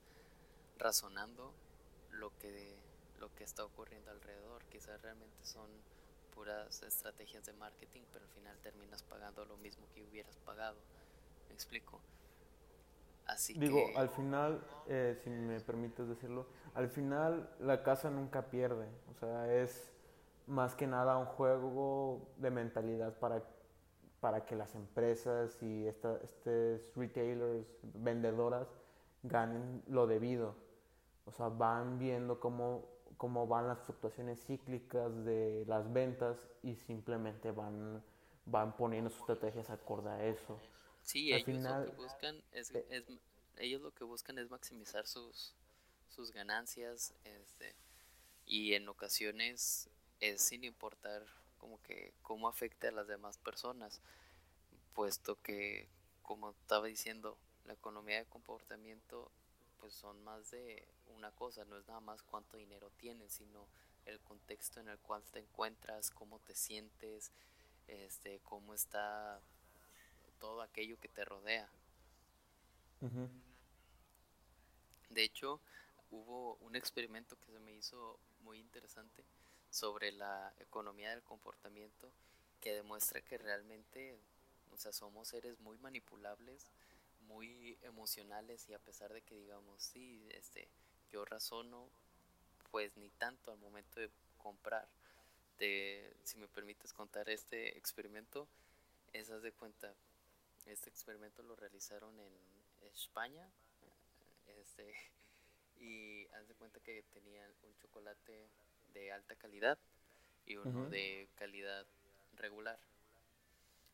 razonando 0.80 1.54
lo 2.10 2.36
que 2.40 2.76
lo 3.20 3.32
que 3.36 3.44
está 3.44 3.64
ocurriendo 3.64 4.10
alrededor. 4.10 4.64
Quizás 4.66 5.00
realmente 5.04 5.46
son 5.46 5.70
puras 6.34 6.82
estrategias 6.82 7.46
de 7.46 7.54
marketing, 7.54 8.02
pero 8.12 8.26
al 8.26 8.32
final 8.32 8.58
terminas 8.64 9.04
pagando 9.04 9.46
lo 9.46 9.58
mismo 9.58 9.86
que 9.94 10.02
hubieras 10.02 10.36
pagado. 10.38 10.78
¿Me 11.50 11.54
explico? 11.54 12.02
Así 13.28 13.54
Digo, 13.54 13.86
al 13.96 14.10
final, 14.10 14.66
eh, 14.88 15.20
si 15.24 15.30
me 15.30 15.60
permites 15.60 16.08
decirlo, 16.08 16.48
al 16.74 16.90
final 16.90 17.56
la 17.60 17.84
casa 17.84 18.10
nunca 18.10 18.50
pierde. 18.50 18.88
O 19.12 19.14
sea, 19.20 19.54
es 19.54 19.92
más 20.48 20.74
que 20.74 20.88
nada 20.88 21.16
un 21.18 21.26
juego 21.26 22.28
de 22.38 22.50
mentalidad 22.50 23.14
para, 23.20 23.44
para 24.26 24.44
que 24.44 24.56
las 24.56 24.74
empresas 24.74 25.62
y 25.62 25.86
estos 25.86 26.20
retailers, 26.96 27.68
vendedoras, 27.94 28.68
ganen 29.22 29.84
lo 29.86 30.08
debido. 30.08 30.56
O 31.26 31.32
sea, 31.32 31.50
van 31.50 32.00
viendo 32.00 32.40
cómo 32.40 32.96
cómo 33.18 33.46
van 33.46 33.68
las 33.68 33.80
fluctuaciones 33.84 34.44
cíclicas 34.44 35.14
de 35.26 35.64
las 35.68 35.94
ventas 35.94 36.40
y 36.64 36.74
simplemente 36.74 37.52
van, 37.52 38.04
van 38.48 38.76
poniendo 38.76 39.12
sus 39.12 39.20
estrategias 39.20 39.70
acorde 39.70 40.10
a 40.10 40.26
eso. 40.26 40.60
Sí, 41.04 41.32
ellos 41.32 41.62
lo 41.62 41.86
que 41.86 41.92
buscan 41.92 42.44
es, 42.52 42.72
eh, 42.72 42.84
es, 42.90 43.04
ellos 43.58 43.84
lo 43.84 43.94
que 43.94 44.06
buscan 44.06 44.40
es 44.40 44.50
maximizar 44.50 45.06
sus, 45.06 45.54
sus 46.10 46.32
ganancias 46.32 47.14
este, 47.26 47.76
y 48.48 48.74
en 48.74 48.90
ocasiones 48.90 49.88
es 50.20 50.42
sin 50.42 50.64
importar 50.64 51.24
como 51.66 51.82
que 51.82 52.14
cómo 52.22 52.48
afecte 52.48 52.90
a 52.90 52.92
las 52.92 53.08
demás 53.08 53.40
personas, 53.40 54.00
puesto 54.94 55.42
que 55.42 55.88
como 56.22 56.52
estaba 56.52 56.86
diciendo, 56.86 57.40
la 57.66 57.74
economía 57.74 58.20
de 58.20 58.26
comportamiento 58.26 59.32
pues 59.80 59.92
son 59.92 60.24
más 60.24 60.52
de 60.52 60.88
una 61.08 61.32
cosa, 61.32 61.66
no 61.66 61.76
es 61.80 61.88
nada 61.88 62.02
más 62.02 62.22
cuánto 62.22 62.58
dinero 62.58 62.92
tienes, 62.98 63.34
sino 63.34 63.66
el 64.06 64.20
contexto 64.20 64.80
en 64.80 64.90
el 64.90 65.00
cual 65.00 65.24
te 65.32 65.40
encuentras, 65.40 66.12
cómo 66.12 66.38
te 66.38 66.54
sientes, 66.54 67.32
este, 67.88 68.40
cómo 68.44 68.76
está 68.76 69.42
todo 70.40 70.62
aquello 70.62 71.00
que 71.00 71.10
te 71.10 71.26
rodea. 71.26 71.68
De 75.10 75.24
hecho, 75.24 75.60
hubo 76.12 76.58
un 76.58 76.76
experimento 76.76 77.36
que 77.40 77.52
se 77.52 77.60
me 77.60 77.74
hizo 77.74 78.20
muy 78.42 78.60
interesante 78.60 79.24
sobre 79.76 80.14
la 80.14 80.54
economía 80.60 81.10
del 81.10 81.22
comportamiento 81.22 82.10
que 82.62 82.74
demuestra 82.74 83.20
que 83.20 83.38
realmente, 83.38 84.18
o 84.72 84.78
sea, 84.78 84.94
somos 84.94 85.28
seres 85.28 85.60
muy 85.60 85.78
manipulables, 85.80 86.72
muy 87.28 87.78
emocionales 87.82 88.70
y 88.70 88.74
a 88.74 88.80
pesar 88.80 89.12
de 89.12 89.22
que 89.22 89.36
digamos, 89.36 89.84
sí, 89.84 90.26
este, 90.32 90.70
yo 91.12 91.26
razono, 91.26 91.90
pues 92.72 92.96
ni 92.96 93.10
tanto 93.10 93.52
al 93.52 93.58
momento 93.58 94.00
de 94.00 94.10
comprar. 94.38 94.88
De, 95.60 96.16
si 96.24 96.38
me 96.38 96.48
permites 96.48 96.94
contar 96.94 97.30
este 97.30 97.78
experimento, 97.78 98.48
esas 99.12 99.42
de 99.42 99.52
cuenta, 99.52 99.94
este 100.68 100.90
experimento 100.90 101.44
lo 101.44 101.58
realizaron 101.58 102.18
en 102.18 102.34
España, 102.94 103.50
este, 104.48 104.96
y 105.82 106.28
haz 106.28 106.48
de 106.48 106.54
cuenta 106.56 106.80
que 106.80 107.04
tenían 107.14 107.52
un 107.64 107.78
chocolate 107.78 108.48
de 108.96 109.12
alta 109.12 109.36
calidad 109.36 109.78
y 110.46 110.56
uno 110.56 110.90
de 110.90 111.30
calidad 111.36 111.86
regular. 112.38 112.80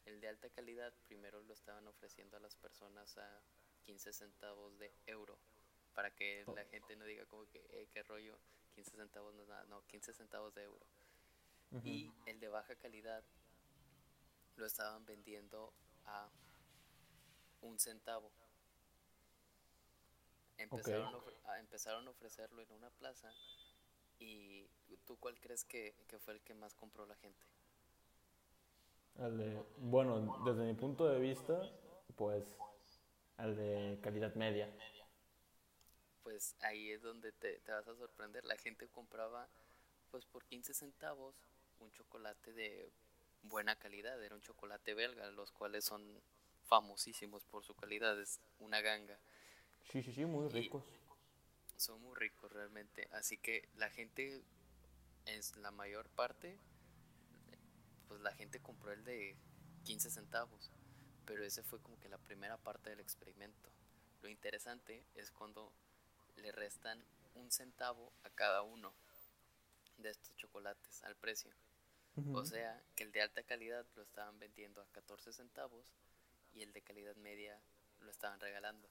El 0.06 0.22
de 0.22 0.30
alta 0.30 0.50
calidad 0.50 0.94
primero 1.08 1.42
lo 1.42 1.54
estaban 1.54 1.86
ofreciendo 1.88 2.38
a 2.38 2.40
las 2.40 2.56
personas 2.56 3.18
a 3.18 3.42
15 3.86 4.14
centavos 4.14 4.78
de 4.80 4.92
euro 5.08 5.38
para 5.94 6.12
que 6.12 6.46
la 6.56 6.64
gente 6.66 6.96
no 6.96 7.06
diga 7.06 7.26
como 7.26 7.46
que, 7.50 7.60
eh, 7.72 7.88
qué 7.92 8.04
rollo, 8.04 8.38
15 8.76 8.92
centavos 8.96 9.34
no 9.36 9.42
es 9.42 9.50
nada, 9.50 9.66
no, 9.66 9.86
15 9.88 10.14
centavos 10.14 10.54
de 10.56 10.64
euro. 10.64 10.86
Y 11.84 12.12
el 12.26 12.40
de 12.42 12.50
baja 12.50 12.76
calidad 12.76 13.24
lo 14.58 14.66
estaban 14.66 15.06
vendiendo 15.06 15.74
a 16.06 16.30
un 17.62 17.80
centavo. 17.80 18.30
Empezaron, 20.58 21.16
a, 21.46 21.60
empezaron 21.60 22.08
a 22.08 22.12
ofrecerlo 22.12 22.62
en 22.62 22.72
una 22.72 22.90
plaza 22.90 23.34
y 24.22 24.70
tú 25.06 25.18
cuál 25.18 25.40
crees 25.40 25.66
que, 25.66 25.96
que 26.08 26.20
fue 26.20 26.34
el 26.36 26.42
que 26.42 26.54
más 26.54 26.74
compró 26.76 27.06
la 27.06 27.16
gente? 27.16 27.46
El 29.20 29.38
de, 29.38 29.64
bueno, 29.78 30.42
desde 30.46 30.64
mi 30.64 30.74
punto 30.74 31.08
de 31.08 31.20
vista, 31.20 31.62
pues 32.16 32.58
el 33.38 33.56
de 33.56 34.00
calidad 34.02 34.34
media 34.36 34.74
pues 36.24 36.56
ahí 36.62 36.92
es 36.92 37.02
donde 37.02 37.32
te, 37.32 37.62
vas 37.68 37.88
a 37.88 37.96
sorprender. 37.96 38.46
La 38.46 38.58
gente 38.58 38.88
compraba 38.88 39.48
pues 40.10 40.26
por 40.26 40.46
15 40.46 40.74
centavos 40.74 41.36
un 41.80 41.92
chocolate 41.92 42.54
de 42.54 42.92
buena 43.44 43.76
calidad, 43.76 44.24
era 44.24 44.36
un 44.36 44.42
chocolate 44.42 44.94
belga, 44.94 45.32
los 45.32 45.52
cuales 45.52 45.86
son 45.86 46.22
famosísimos 46.66 47.44
por 47.46 47.64
su 47.64 47.74
calidad, 47.76 48.20
es 48.22 48.40
una 48.60 48.82
ganga. 48.82 49.20
Sí, 49.84 50.04
sí, 50.04 50.14
sí, 50.14 50.26
muy 50.26 50.48
ricos. 50.50 50.84
Son 51.82 52.02
muy 52.02 52.16
ricos 52.16 52.52
realmente, 52.52 53.08
así 53.12 53.38
que 53.38 53.68
la 53.76 53.90
gente, 53.90 54.44
es 55.26 55.56
la 55.58 55.72
mayor 55.72 56.10
parte, 56.10 56.58
pues 58.08 58.22
la 58.22 58.34
gente 58.34 58.60
compró 58.60 58.92
el 58.92 59.04
de 59.04 59.36
15 59.84 60.12
centavos, 60.12 60.72
pero 61.26 61.44
ese 61.44 61.64
fue 61.64 61.82
como 61.82 62.00
que 62.00 62.10
la 62.10 62.18
primera 62.20 62.58
parte 62.58 62.92
del 62.92 63.00
experimento. 63.00 63.70
Lo 64.22 64.30
interesante 64.30 65.04
es 65.16 65.32
cuando 65.32 65.74
le 66.36 66.52
restan 66.52 67.04
un 67.36 67.52
centavo 67.52 68.12
a 68.24 68.30
cada 68.30 68.62
uno 68.62 68.94
de 69.98 70.10
estos 70.10 70.36
chocolates 70.36 71.04
al 71.04 71.16
precio. 71.16 71.52
O 72.34 72.46
sea 72.46 72.80
que 72.96 73.04
el 73.04 73.12
de 73.12 73.22
alta 73.22 73.42
calidad 73.42 73.86
lo 73.96 74.04
estaban 74.04 74.38
vendiendo 74.38 74.82
a 74.82 74.86
14 74.92 75.32
centavos 75.32 75.86
y 76.54 76.62
el 76.62 76.74
de 76.74 76.82
calidad 76.82 77.16
media 77.16 77.58
lo 78.02 78.12
estaban 78.12 78.40
regalando. 78.40 78.88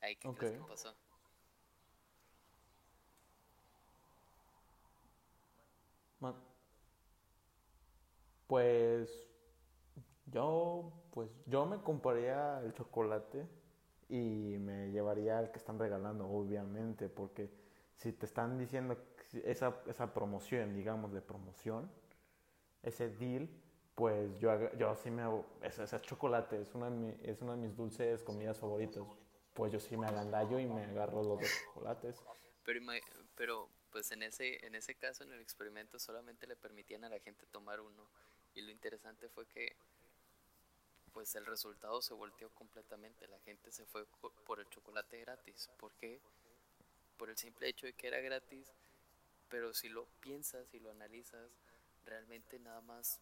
¿Ahí 0.00 0.16
qué 0.16 0.28
crees 0.34 0.54
que 0.54 0.66
pasó? 0.66 0.96
Pues 8.46 9.10
yo 10.26 11.02
pues 11.12 11.30
yo 11.46 11.66
me 11.66 11.80
compraría 11.82 12.60
el 12.60 12.72
chocolate 12.72 13.46
y 14.08 14.56
me 14.58 14.90
llevaría 14.90 15.38
al 15.38 15.50
que 15.52 15.58
están 15.58 15.78
regalando, 15.78 16.26
obviamente, 16.26 17.08
porque 17.08 17.50
si 17.96 18.12
te 18.12 18.26
están 18.26 18.58
diciendo 18.58 18.96
esa, 19.44 19.80
esa 19.86 20.12
promoción, 20.12 20.74
digamos, 20.74 21.12
de 21.12 21.20
promoción, 21.20 21.90
ese 22.82 23.10
deal, 23.10 23.48
pues 23.94 24.38
yo, 24.38 24.50
yo 24.76 24.96
sí 24.96 25.10
me 25.10 25.22
ese, 25.62 25.84
ese 25.84 26.00
chocolate 26.00 26.60
es 26.60 26.74
una, 26.74 26.90
de 26.90 27.18
es 27.22 27.40
una 27.42 27.52
de 27.52 27.58
mis 27.58 27.76
dulces 27.76 28.22
comidas 28.22 28.58
favoritas, 28.58 29.02
pues 29.54 29.72
yo 29.72 29.78
sí 29.78 29.96
me 29.96 30.06
agandallo 30.06 30.58
y 30.58 30.66
me 30.66 30.84
agarro 30.84 31.22
los 31.22 31.40
dos 31.40 31.50
chocolates. 31.66 32.22
Pero 33.36 33.68
pues 33.92 34.10
en 34.10 34.22
ese, 34.22 34.64
en 34.66 34.74
ese 34.74 34.94
caso, 34.94 35.22
en 35.22 35.32
el 35.32 35.40
experimento, 35.40 35.98
solamente 35.98 36.46
le 36.46 36.56
permitían 36.56 37.04
a 37.04 37.10
la 37.10 37.20
gente 37.20 37.46
tomar 37.46 37.80
uno. 37.80 38.08
Y 38.54 38.62
lo 38.62 38.70
interesante 38.70 39.28
fue 39.28 39.46
que 39.46 39.76
pues 41.12 41.34
el 41.34 41.44
resultado 41.44 42.00
se 42.00 42.14
volteó 42.14 42.48
completamente. 42.54 43.28
La 43.28 43.38
gente 43.40 43.70
se 43.70 43.84
fue 43.84 44.06
por 44.46 44.60
el 44.60 44.68
chocolate 44.70 45.20
gratis. 45.20 45.70
¿Por 45.76 45.92
qué? 45.94 46.20
Por 47.18 47.28
el 47.28 47.36
simple 47.36 47.68
hecho 47.68 47.86
de 47.86 47.92
que 47.92 48.08
era 48.08 48.20
gratis. 48.20 48.72
Pero 49.50 49.74
si 49.74 49.90
lo 49.90 50.06
piensas 50.20 50.72
y 50.72 50.80
lo 50.80 50.90
analizas, 50.90 51.50
realmente 52.06 52.58
nada 52.58 52.80
más 52.80 53.20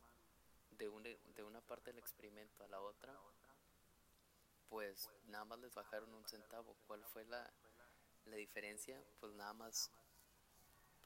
de 0.78 0.88
una, 0.88 1.10
de 1.34 1.42
una 1.42 1.60
parte 1.60 1.90
del 1.90 1.98
experimento 1.98 2.62
a 2.62 2.68
la 2.68 2.80
otra, 2.80 3.12
pues 4.68 5.10
nada 5.26 5.44
más 5.44 5.58
les 5.58 5.74
bajaron 5.74 6.14
un 6.14 6.24
centavo. 6.28 6.76
¿Cuál 6.86 7.04
fue 7.04 7.24
la, 7.24 7.50
la 8.26 8.36
diferencia? 8.36 9.02
Pues 9.18 9.32
nada 9.34 9.52
más 9.52 9.90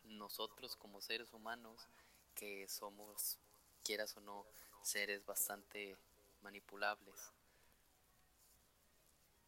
nosotros 0.04 0.76
como 0.76 1.00
seres 1.00 1.32
humanos, 1.32 1.88
que 2.34 2.68
somos, 2.68 3.38
quieras 3.82 4.16
o 4.16 4.20
no, 4.20 4.46
seres 4.82 5.24
bastante 5.24 5.96
manipulables. 6.42 7.32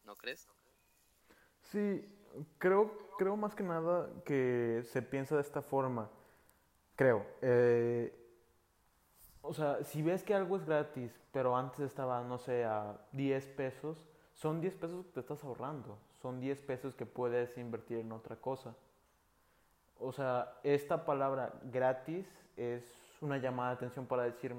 ¿No 0.03 0.15
crees? 0.15 0.47
Sí, 1.63 2.01
creo, 2.57 3.09
creo 3.17 3.35
más 3.35 3.53
que 3.53 3.63
nada 3.63 4.09
que 4.25 4.83
se 4.91 5.01
piensa 5.01 5.35
de 5.35 5.41
esta 5.41 5.61
forma. 5.61 6.09
Creo. 6.95 7.25
Eh, 7.41 8.13
o 9.41 9.53
sea, 9.53 9.83
si 9.83 10.01
ves 10.01 10.23
que 10.23 10.33
algo 10.33 10.57
es 10.57 10.65
gratis, 10.65 11.11
pero 11.31 11.55
antes 11.55 11.79
estaba, 11.81 12.23
no 12.23 12.37
sé, 12.37 12.65
a 12.65 12.99
10 13.11 13.47
pesos, 13.49 14.05
son 14.33 14.61
10 14.61 14.75
pesos 14.75 15.05
que 15.05 15.11
te 15.13 15.19
estás 15.19 15.43
ahorrando. 15.43 15.97
Son 16.21 16.39
10 16.39 16.61
pesos 16.61 16.95
que 16.95 17.05
puedes 17.05 17.57
invertir 17.57 17.99
en 17.99 18.11
otra 18.11 18.35
cosa. 18.37 18.75
O 19.99 20.11
sea, 20.11 20.53
esta 20.63 21.05
palabra 21.05 21.53
gratis 21.63 22.27
es 22.55 22.83
una 23.21 23.37
llamada 23.37 23.69
de 23.69 23.75
atención 23.75 24.05
para 24.05 24.23
decir, 24.23 24.55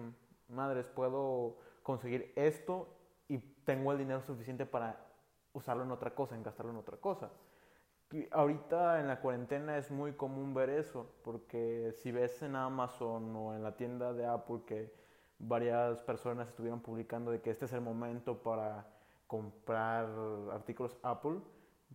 madres, 0.48 0.86
puedo 0.86 1.56
conseguir 1.82 2.32
esto 2.36 2.88
y 3.28 3.38
tengo 3.38 3.92
el 3.92 3.98
dinero 3.98 4.20
suficiente 4.22 4.66
para 4.66 4.98
usarlo 5.52 5.84
en 5.84 5.90
otra 5.90 6.14
cosa, 6.14 6.34
en 6.34 6.42
gastarlo 6.42 6.72
en 6.72 6.78
otra 6.78 6.96
cosa. 6.96 7.30
ahorita 8.30 9.00
en 9.00 9.06
la 9.06 9.20
cuarentena 9.20 9.76
es 9.76 9.90
muy 9.90 10.12
común 10.12 10.54
ver 10.54 10.70
eso, 10.70 11.10
porque 11.22 11.92
si 12.02 12.10
ves 12.10 12.42
en 12.42 12.56
Amazon 12.56 13.34
o 13.36 13.54
en 13.54 13.62
la 13.62 13.76
tienda 13.76 14.12
de 14.12 14.26
Apple 14.26 14.60
que 14.66 14.92
varias 15.38 16.00
personas 16.02 16.48
estuvieron 16.48 16.80
publicando 16.80 17.30
de 17.30 17.40
que 17.40 17.50
este 17.50 17.66
es 17.66 17.72
el 17.72 17.80
momento 17.80 18.42
para 18.42 18.86
comprar 19.26 20.08
artículos 20.52 20.96
Apple, 21.02 21.40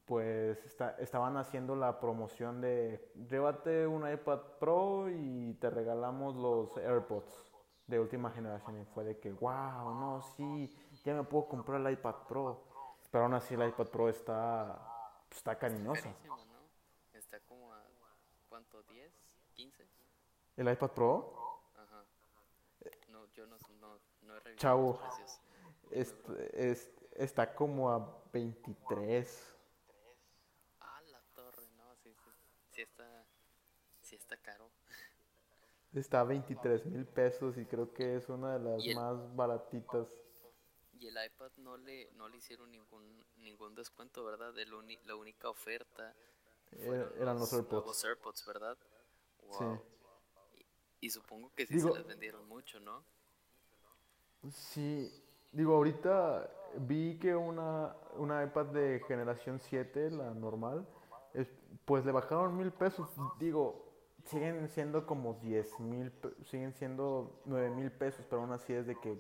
pues 0.06 0.58
estaban 1.00 1.38
haciendo 1.38 1.76
la 1.76 2.00
promoción 2.00 2.62
de 2.62 3.12
llévate 3.30 3.88
un 3.88 4.10
iPad 4.10 4.40
Pro 4.60 5.10
y 5.10 5.54
te 5.56 5.70
regalamos 5.70 6.36
los 6.36 6.76
AirPods 6.78 7.52
de 7.88 8.00
última 8.00 8.32
generación 8.32 8.82
y 8.82 8.86
fue 8.86 9.04
de 9.04 9.20
que 9.20 9.32
wow, 9.32 9.94
no, 9.96 10.22
sí, 10.36 10.76
ya 11.04 11.14
me 11.14 11.24
puedo 11.24 11.48
comprar 11.48 11.80
el 11.82 11.94
iPad 11.94 12.16
Pro, 12.28 12.64
pero 13.12 13.26
aún 13.26 13.34
así 13.34 13.54
el 13.54 13.68
iPad 13.68 13.88
Pro 13.88 14.10
está 14.10 14.90
está 15.32 15.58
cariñoso. 15.58 16.14
Está 17.14 17.40
como 17.42 17.74
a 17.74 17.84
¿cuánto? 18.50 18.84
¿10? 18.86 19.10
¿15? 19.56 19.86
¿El 20.58 20.72
iPad 20.72 20.92
Pro? 20.92 21.62
Ajá. 21.76 22.04
No, 23.10 23.26
yo 23.34 23.48
no, 23.48 23.58
no, 23.80 24.00
no 24.22 24.36
he 24.36 24.40
revisado 24.42 25.00
Chavo, 25.00 25.00
es, 25.92 26.92
está 27.16 27.56
como 27.56 27.90
a 27.90 28.24
23. 28.32 29.54
sí 32.72 32.82
está, 32.82 33.26
sí 34.02 34.16
está 34.16 34.38
caro. 34.38 34.70
Está 35.94 36.22
a 36.22 36.24
23 36.24 36.86
mil 36.88 37.06
pesos 37.06 37.58
y 37.58 37.66
creo 37.66 37.94
que 37.94 38.16
es 38.16 38.28
una 38.30 38.58
de 38.58 38.60
las 38.60 38.96
más 38.96 39.36
baratitas. 39.36 40.08
Y 41.00 41.08
el 41.08 41.16
iPad 41.26 41.52
no 41.58 41.78
le, 41.78 42.12
no 42.14 42.28
le 42.30 42.38
hicieron 42.38 42.72
ningún, 42.72 43.24
ningún 43.38 43.76
descuento, 43.76 44.24
¿verdad? 44.24 44.54
De 44.54 44.66
la 44.66 45.16
única 45.16 45.50
oferta 45.50 46.16
eran 47.20 47.40
los, 47.40 47.54
AirPods. 47.54 48.06
AirPods, 48.06 48.46
¿verdad? 48.46 48.78
Sí. 49.52 49.66
Y, 51.02 51.10
supongo 51.10 51.52
que 51.54 51.66
sí 51.66 51.80
se 51.80 51.90
las 51.90 52.06
vendieron 52.06 52.48
mucho, 52.48 52.80
¿no? 52.80 53.04
Sí, 54.50 55.12
digo, 55.52 55.76
ahorita 55.76 56.50
vi 56.80 57.20
que 57.20 57.36
una, 57.36 57.96
una 58.16 58.44
iPad 58.44 58.68
de 58.68 59.04
generación 59.08 59.60
7, 59.60 60.12
la 60.12 60.34
normal, 60.34 60.88
pues 61.86 62.06
le 62.06 62.12
bajaron 62.12 62.58
mil 62.58 62.72
pesos. 62.72 63.10
Digo, 63.38 63.83
siguen 64.26 64.70
siendo 64.70 65.06
como 65.06 65.36
10 65.36 65.80
mil, 65.80 66.12
siguen 66.46 66.74
siendo 66.74 67.42
9 67.46 67.70
mil 67.72 67.92
pesos, 67.92 68.26
pero 68.30 68.42
aún 68.42 68.52
así 68.52 68.74
es 68.74 68.88
de 68.88 69.00
que 69.00 69.18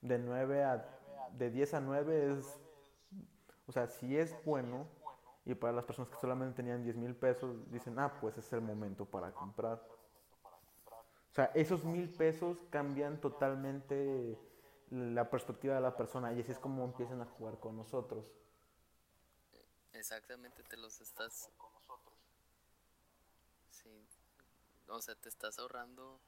de 0.00 0.18
9 0.18 0.64
a, 0.64 0.88
de 1.36 1.50
10 1.50 1.74
a 1.74 1.80
9 1.80 2.32
es, 2.38 2.60
o 3.66 3.72
sea, 3.72 3.86
si 3.86 4.16
es 4.16 4.34
bueno, 4.44 4.86
y 5.44 5.54
para 5.54 5.72
las 5.72 5.84
personas 5.84 6.10
que 6.10 6.20
solamente 6.20 6.56
tenían 6.56 6.82
10 6.82 6.96
mil 6.96 7.14
pesos, 7.14 7.70
dicen, 7.70 7.98
ah, 7.98 8.18
pues 8.20 8.36
es 8.38 8.52
el 8.52 8.60
momento 8.60 9.04
para 9.04 9.32
comprar. 9.32 9.82
O 11.30 11.34
sea, 11.34 11.46
esos 11.54 11.84
mil 11.84 12.08
pesos 12.08 12.58
cambian 12.70 13.20
totalmente 13.20 14.38
la 14.90 15.30
perspectiva 15.30 15.74
de 15.74 15.80
la 15.80 15.96
persona 15.96 16.32
y 16.32 16.40
así 16.40 16.52
es 16.52 16.58
como 16.58 16.84
empiezan 16.84 17.20
a 17.20 17.26
jugar 17.26 17.58
con 17.58 17.76
nosotros. 17.76 18.32
Exactamente, 19.92 20.62
te 20.62 20.76
los 20.76 21.00
estás... 21.00 21.50
Sí. 23.70 24.06
O 24.88 25.00
sea, 25.02 25.14
te 25.14 25.28
estás 25.28 25.58
ahorrando 25.58 26.18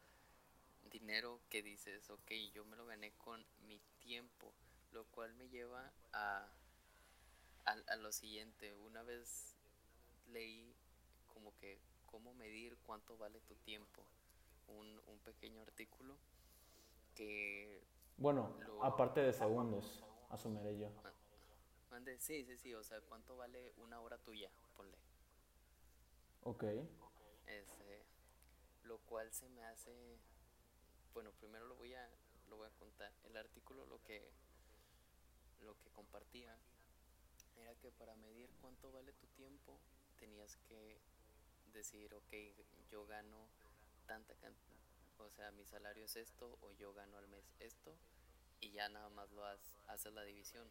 dinero 0.91 1.41
que 1.49 1.63
dices, 1.63 2.11
ok, 2.11 2.31
yo 2.53 2.65
me 2.65 2.77
lo 2.77 2.85
gané 2.87 3.13
con 3.13 3.45
mi 3.67 3.81
tiempo, 4.01 4.53
lo 4.93 5.05
cual 5.07 5.35
me 5.35 5.49
lleva 5.49 5.91
a, 6.13 6.47
a, 7.65 7.97
lo 7.97 8.13
siguiente. 8.13 8.75
Una 8.75 9.03
vez 9.03 9.57
leí 10.33 10.75
como 11.33 11.57
que 11.57 11.79
cómo 12.07 12.35
medir 12.35 12.77
cuánto 12.87 13.17
vale 13.17 13.41
tu 13.41 13.55
tiempo, 13.57 14.03
un, 14.69 15.01
un 15.07 15.19
pequeño 15.21 15.63
artículo 15.63 16.17
que... 17.15 17.83
Bueno, 18.19 18.55
aparte 18.83 19.21
de 19.21 19.33
segundos, 19.33 20.05
asumiré 20.29 20.77
yo. 20.79 20.91
Ah, 21.05 22.01
sí, 22.19 22.45
sí, 22.45 22.57
sí, 22.59 22.75
o 22.75 22.83
sea, 22.85 23.01
¿cuánto 23.03 23.37
vale 23.37 23.73
una 23.79 24.01
hora 24.01 24.19
tuya? 24.19 24.51
Ponle. 24.77 24.99
Ok. 26.43 26.65
Este, 27.47 27.80
lo 28.91 28.99
cual 29.07 29.33
se 29.33 29.49
me 29.51 29.63
hace, 29.63 30.19
bueno, 31.15 31.31
primero 31.39 31.65
lo 31.69 31.77
voy 31.77 31.95
a, 31.95 32.11
lo 32.49 32.57
voy 32.57 32.67
a 32.67 32.79
contar. 32.79 33.13
El 33.23 33.37
artículo 33.37 33.87
lo 33.87 34.03
que, 34.03 34.33
lo 35.61 35.79
que 35.79 35.91
compartía 35.91 36.59
era 37.57 37.73
que 37.77 37.93
para 37.93 38.17
medir 38.17 38.51
cuánto 38.61 38.91
vale 38.91 39.13
tu 39.13 39.29
tiempo 39.29 39.79
tenías 40.19 40.57
que 40.69 40.99
decir, 41.73 42.13
ok, 42.15 42.35
yo 42.91 43.07
gano 43.07 43.47
tanta 44.07 44.35
cantidad, 44.35 44.83
o 45.19 45.31
sea, 45.31 45.53
mi 45.53 45.65
salario 45.65 46.05
es 46.05 46.17
esto 46.17 46.59
o 46.61 46.73
yo 46.73 46.93
gano 46.93 47.17
al 47.17 47.29
mes 47.29 47.45
esto 47.61 47.97
y 48.59 48.73
ya 48.73 48.89
nada 48.89 49.09
más 49.11 49.31
lo 49.31 49.45
haces 49.45 50.13
la 50.13 50.25
división 50.25 50.69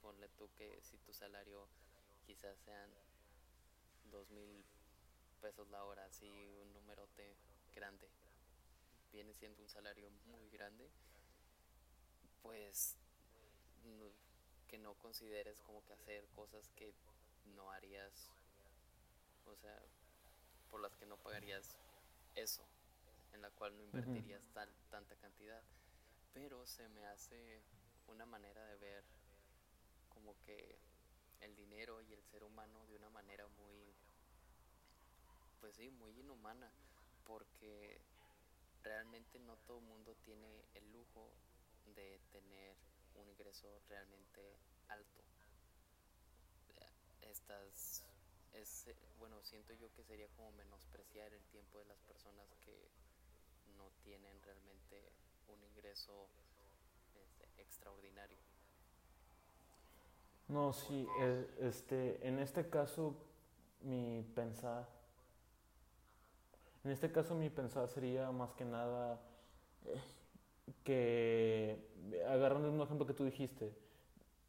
ponle 0.00 0.28
tú 0.30 0.50
que 0.56 0.80
si 0.82 0.96
tu 0.98 1.12
salario 1.12 1.68
quizás 2.26 2.58
sean 2.60 2.90
dos 4.10 4.30
mil 4.30 4.64
pesos 5.44 5.68
la 5.68 5.84
hora, 5.84 6.06
así 6.06 6.26
un 6.62 6.72
numerote 6.72 7.36
grande, 7.74 8.08
viene 9.12 9.34
siendo 9.34 9.62
un 9.62 9.68
salario 9.68 10.08
muy 10.24 10.48
grande, 10.48 10.90
pues 12.40 12.96
que 14.66 14.78
no 14.78 14.94
consideres 14.94 15.60
como 15.60 15.84
que 15.84 15.92
hacer 15.92 16.26
cosas 16.28 16.66
que 16.70 16.94
no 17.54 17.70
harías, 17.70 18.30
o 19.44 19.54
sea, 19.54 19.78
por 20.70 20.80
las 20.80 20.96
que 20.96 21.04
no 21.04 21.18
pagarías 21.18 21.76
eso, 22.34 22.66
en 23.34 23.42
la 23.42 23.50
cual 23.50 23.76
no 23.76 23.82
invertirías 23.82 24.42
tal, 24.54 24.70
tanta 24.88 25.14
cantidad. 25.16 25.62
Pero 26.32 26.66
se 26.66 26.88
me 26.88 27.04
hace 27.04 27.60
una 28.08 28.24
manera 28.24 28.64
de 28.64 28.76
ver 28.76 29.04
como 30.08 30.40
que 30.40 30.78
el 31.42 31.54
dinero 31.54 32.00
y 32.00 32.14
el 32.14 32.24
ser 32.24 32.44
humano 32.44 32.86
de 32.86 32.96
una 32.96 33.10
manera 33.10 33.46
muy, 33.58 33.93
pues 35.64 35.76
sí, 35.76 35.88
muy 35.92 36.12
inhumana, 36.20 36.70
porque 37.24 37.98
realmente 38.82 39.38
no 39.38 39.56
todo 39.66 39.78
el 39.78 39.84
mundo 39.84 40.14
tiene 40.22 40.62
el 40.74 40.92
lujo 40.92 41.32
de 41.86 42.20
tener 42.32 42.76
un 43.14 43.30
ingreso 43.30 43.80
realmente 43.88 44.58
alto. 44.88 45.22
Estas, 47.22 48.04
es, 48.52 48.90
bueno, 49.18 49.42
siento 49.42 49.72
yo 49.72 49.90
que 49.94 50.04
sería 50.04 50.28
como 50.36 50.52
menospreciar 50.52 51.32
el 51.32 51.42
tiempo 51.46 51.78
de 51.78 51.86
las 51.86 51.98
personas 52.02 52.46
que 52.62 52.90
no 53.78 53.90
tienen 54.02 54.42
realmente 54.42 55.12
un 55.48 55.64
ingreso 55.64 56.28
este, 57.14 57.62
extraordinario. 57.62 58.38
No, 60.48 60.74
sí, 60.74 61.08
este, 61.58 62.28
en 62.28 62.38
este 62.38 62.68
caso 62.68 63.16
mi 63.80 64.22
pensar, 64.34 64.93
en 66.84 66.90
este 66.90 67.10
caso 67.10 67.34
mi 67.34 67.48
pensar 67.50 67.88
sería 67.88 68.30
más 68.30 68.52
que 68.52 68.64
nada 68.64 69.20
eh, 69.86 70.00
que, 70.84 71.88
agarrando 72.28 72.70
un 72.70 72.80
ejemplo 72.80 73.06
que 73.06 73.14
tú 73.14 73.24
dijiste, 73.24 73.74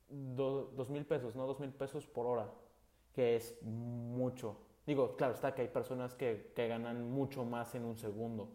dos 0.09 0.89
mil 0.89 1.05
pesos, 1.05 1.35
no 1.35 1.47
dos 1.47 1.59
mil 1.59 1.71
pesos 1.71 2.05
por 2.05 2.25
hora, 2.25 2.49
que 3.13 3.37
es 3.37 3.57
mucho. 3.63 4.57
Digo, 4.85 5.15
claro, 5.15 5.33
está 5.33 5.55
que 5.55 5.63
hay 5.63 5.67
personas 5.69 6.13
que, 6.13 6.51
que 6.55 6.67
ganan 6.67 7.09
mucho 7.09 7.43
más 7.43 7.73
en 7.73 7.85
un 7.85 7.97
segundo, 7.97 8.49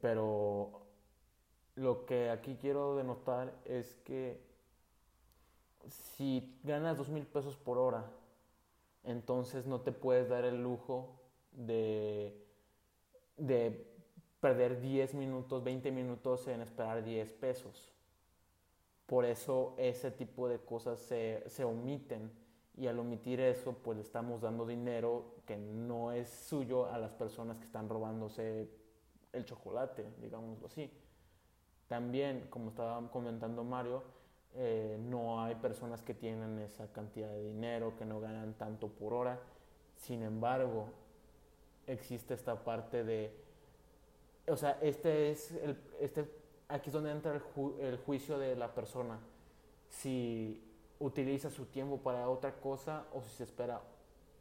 pero 0.00 0.82
lo 1.76 2.06
que 2.06 2.30
aquí 2.30 2.56
quiero 2.60 2.96
denotar 2.96 3.54
es 3.64 3.94
que 4.04 4.42
si 5.88 6.58
ganas 6.62 6.98
dos 6.98 7.08
mil 7.08 7.26
pesos 7.26 7.56
por 7.56 7.78
hora, 7.78 8.10
entonces 9.04 9.66
no 9.66 9.80
te 9.80 9.92
puedes 9.92 10.28
dar 10.28 10.44
el 10.44 10.62
lujo 10.62 11.23
de, 11.54 12.36
de 13.36 13.94
perder 14.40 14.80
10 14.80 15.14
minutos, 15.14 15.64
20 15.64 15.90
minutos 15.90 16.46
en 16.48 16.60
esperar 16.60 17.02
10 17.02 17.32
pesos. 17.34 17.92
Por 19.06 19.24
eso 19.24 19.74
ese 19.78 20.10
tipo 20.10 20.48
de 20.48 20.58
cosas 20.58 20.98
se, 20.98 21.42
se 21.46 21.64
omiten 21.64 22.30
y 22.76 22.86
al 22.86 22.98
omitir 22.98 23.40
eso 23.40 23.72
pues 23.72 23.98
estamos 23.98 24.40
dando 24.40 24.66
dinero 24.66 25.36
que 25.46 25.56
no 25.56 26.12
es 26.12 26.28
suyo 26.28 26.86
a 26.86 26.98
las 26.98 27.12
personas 27.12 27.58
que 27.58 27.64
están 27.64 27.88
robándose 27.88 28.68
el 29.32 29.44
chocolate, 29.44 30.06
digámoslo 30.20 30.66
así. 30.66 30.90
También, 31.88 32.46
como 32.50 32.70
estaba 32.70 33.10
comentando 33.10 33.62
Mario, 33.62 34.02
eh, 34.54 34.98
no 35.00 35.42
hay 35.42 35.54
personas 35.56 36.02
que 36.02 36.14
tienen 36.14 36.58
esa 36.60 36.90
cantidad 36.92 37.28
de 37.28 37.42
dinero, 37.42 37.96
que 37.96 38.04
no 38.04 38.20
ganan 38.20 38.54
tanto 38.54 38.88
por 38.88 39.12
hora. 39.12 39.40
Sin 39.96 40.22
embargo, 40.22 40.86
existe 41.86 42.34
esta 42.34 42.62
parte 42.62 43.04
de, 43.04 43.34
o 44.46 44.56
sea, 44.56 44.78
este 44.80 45.30
es 45.30 45.52
el, 45.52 45.78
este 46.00 46.28
aquí 46.68 46.88
es 46.88 46.92
donde 46.92 47.10
entra 47.10 47.40
el, 47.80 47.98
juicio 47.98 48.38
de 48.38 48.56
la 48.56 48.74
persona. 48.74 49.18
Si 49.88 50.62
utiliza 50.98 51.50
su 51.50 51.66
tiempo 51.66 51.98
para 51.98 52.28
otra 52.28 52.54
cosa 52.60 53.06
o 53.12 53.22
si 53.22 53.30
se 53.30 53.44
espera. 53.44 53.80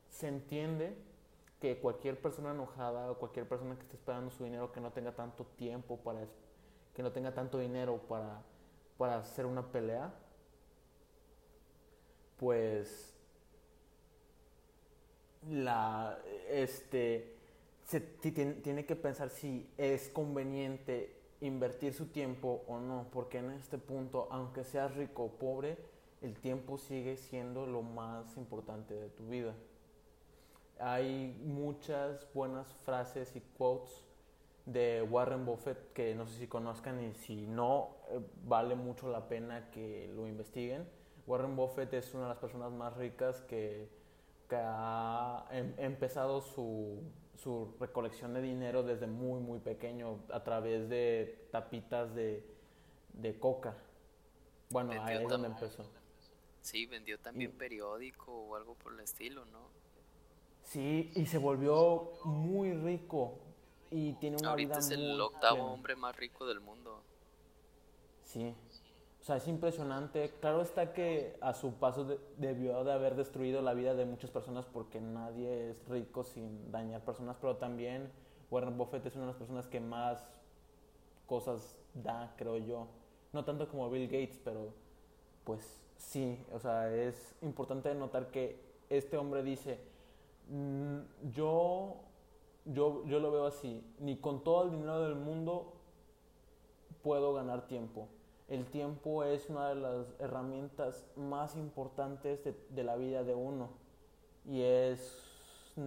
Se 0.09 0.27
entiende 0.27 0.95
que 1.59 1.79
cualquier 1.79 2.19
persona 2.19 2.51
enojada 2.51 3.11
o 3.11 3.17
cualquier 3.17 3.47
persona 3.47 3.75
que 3.75 3.81
esté 3.81 3.95
esperando 3.95 4.29
su 4.31 4.43
dinero 4.43 4.71
que 4.71 4.81
no 4.81 4.91
tenga 4.91 5.13
tanto 5.13 5.45
tiempo 5.57 5.97
para 5.97 6.25
que 6.93 7.01
no 7.01 7.11
tenga 7.11 7.33
tanto 7.33 7.57
dinero 7.57 7.97
para, 8.07 8.41
para 8.97 9.17
hacer 9.17 9.45
una 9.45 9.65
pelea 9.71 10.13
pues 12.37 13.12
la 15.49 16.19
este 16.49 17.33
tiene 18.21 18.85
que 18.85 18.95
pensar 18.95 19.29
si 19.29 19.69
es 19.77 20.09
conveniente 20.09 21.15
invertir 21.41 21.93
su 21.93 22.05
tiempo 22.07 22.63
o 22.67 22.79
no, 22.79 23.07
porque 23.11 23.39
en 23.39 23.51
este 23.51 23.77
punto, 23.77 24.27
aunque 24.31 24.63
seas 24.63 24.95
rico 24.95 25.23
o 25.25 25.31
pobre, 25.31 25.77
el 26.21 26.39
tiempo 26.39 26.77
sigue 26.77 27.17
siendo 27.17 27.65
lo 27.65 27.81
más 27.81 28.37
importante 28.37 28.93
de 28.93 29.09
tu 29.09 29.27
vida. 29.27 29.53
Hay 30.79 31.37
muchas 31.43 32.25
buenas 32.33 32.67
frases 32.85 33.35
y 33.35 33.41
quotes 33.57 33.91
de 34.65 35.01
Warren 35.03 35.45
Buffett 35.45 35.91
que 35.91 36.15
no 36.15 36.25
sé 36.25 36.39
si 36.39 36.47
conozcan 36.47 37.03
y 37.03 37.13
si 37.13 37.45
no, 37.45 37.97
eh, 38.09 38.21
vale 38.45 38.75
mucho 38.75 39.09
la 39.09 39.27
pena 39.27 39.69
que 39.71 40.09
lo 40.15 40.27
investiguen. 40.27 40.87
Warren 41.27 41.57
Buffett 41.57 41.93
es 41.93 42.13
una 42.13 42.23
de 42.23 42.29
las 42.29 42.37
personas 42.37 42.71
más 42.71 42.95
ricas 42.95 43.41
que, 43.41 43.89
que 44.53 44.59
ha 44.61 45.47
em, 45.49 45.73
empezado 45.79 46.39
su, 46.39 47.01
su 47.41 47.75
recolección 47.79 48.35
de 48.35 48.41
dinero 48.43 48.83
desde 48.83 49.07
muy, 49.07 49.41
muy 49.41 49.59
pequeño 49.59 50.19
a 50.31 50.43
través 50.43 50.87
de 50.89 51.47
tapitas 51.51 52.13
de, 52.13 52.45
de 53.13 53.39
coca. 53.39 53.75
Bueno, 54.69 54.91
ahí 55.01 55.23
es 55.23 55.27
donde 55.27 55.47
empezó. 55.47 55.83
Sí, 56.61 56.85
vendió 56.85 57.17
también 57.17 57.51
periódico 57.51 58.31
o 58.31 58.55
algo 58.55 58.75
por 58.75 58.93
el 58.93 58.99
estilo, 58.99 59.43
¿no? 59.45 59.69
Sí, 60.61 61.11
y 61.15 61.25
se 61.25 61.39
volvió 61.39 62.11
muy 62.23 62.73
rico 62.73 63.39
y 63.89 64.13
tiene 64.13 64.37
una 64.37 64.51
Ahorita 64.51 64.75
vida 64.75 64.79
es 64.79 64.91
el 64.91 65.19
octavo 65.19 65.65
hombre 65.65 65.95
más 65.95 66.15
rico 66.15 66.45
del 66.45 66.59
mundo. 66.59 67.01
Sí, 68.23 68.55
o 69.23 69.25
sea, 69.25 69.37
es 69.37 69.47
impresionante. 69.47 70.33
Claro 70.41 70.61
está 70.61 70.91
que 70.91 71.37
a 71.39 71.53
su 71.53 71.75
paso 71.75 72.19
debió 72.37 72.83
de 72.83 72.91
haber 72.91 73.15
destruido 73.15 73.61
la 73.61 73.73
vida 73.73 73.95
de 73.95 74.03
muchas 74.03 74.29
personas 74.31 74.65
porque 74.65 74.99
nadie 74.99 75.69
es 75.69 75.87
rico 75.87 76.25
sin 76.25 76.73
dañar 76.73 77.05
personas, 77.05 77.37
pero 77.39 77.55
también 77.55 78.11
Warren 78.51 78.77
Buffett 78.77 79.05
es 79.05 79.15
una 79.15 79.21
de 79.23 79.31
las 79.31 79.37
personas 79.37 79.65
que 79.67 79.79
más 79.79 80.21
cosas 81.25 81.77
da, 81.93 82.33
creo 82.35 82.57
yo. 82.57 82.87
No 83.31 83.45
tanto 83.45 83.69
como 83.69 83.89
Bill 83.89 84.09
Gates, 84.09 84.41
pero 84.43 84.73
pues 85.45 85.81
sí, 85.95 86.37
o 86.51 86.59
sea, 86.59 86.93
es 86.93 87.33
importante 87.41 87.95
notar 87.95 88.29
que 88.29 88.59
este 88.89 89.15
hombre 89.15 89.41
dice, 89.41 89.79
mm, 90.49 91.31
yo, 91.31 91.95
yo, 92.65 93.05
yo 93.05 93.21
lo 93.21 93.31
veo 93.31 93.45
así, 93.45 93.89
ni 93.99 94.17
con 94.17 94.43
todo 94.43 94.65
el 94.65 94.71
dinero 94.71 95.01
del 95.01 95.15
mundo 95.15 95.71
puedo 97.01 97.33
ganar 97.33 97.67
tiempo 97.67 98.09
el 98.47 98.65
tiempo 98.65 99.23
es 99.23 99.49
una 99.49 99.69
de 99.69 99.75
las 99.75 100.07
herramientas 100.19 101.05
más 101.15 101.55
importantes 101.55 102.43
de, 102.43 102.83
la 102.83 102.95
vida 102.95 103.23
de 103.23 103.33
uno. 103.33 103.69
Y 104.45 104.61
es, 104.61 105.23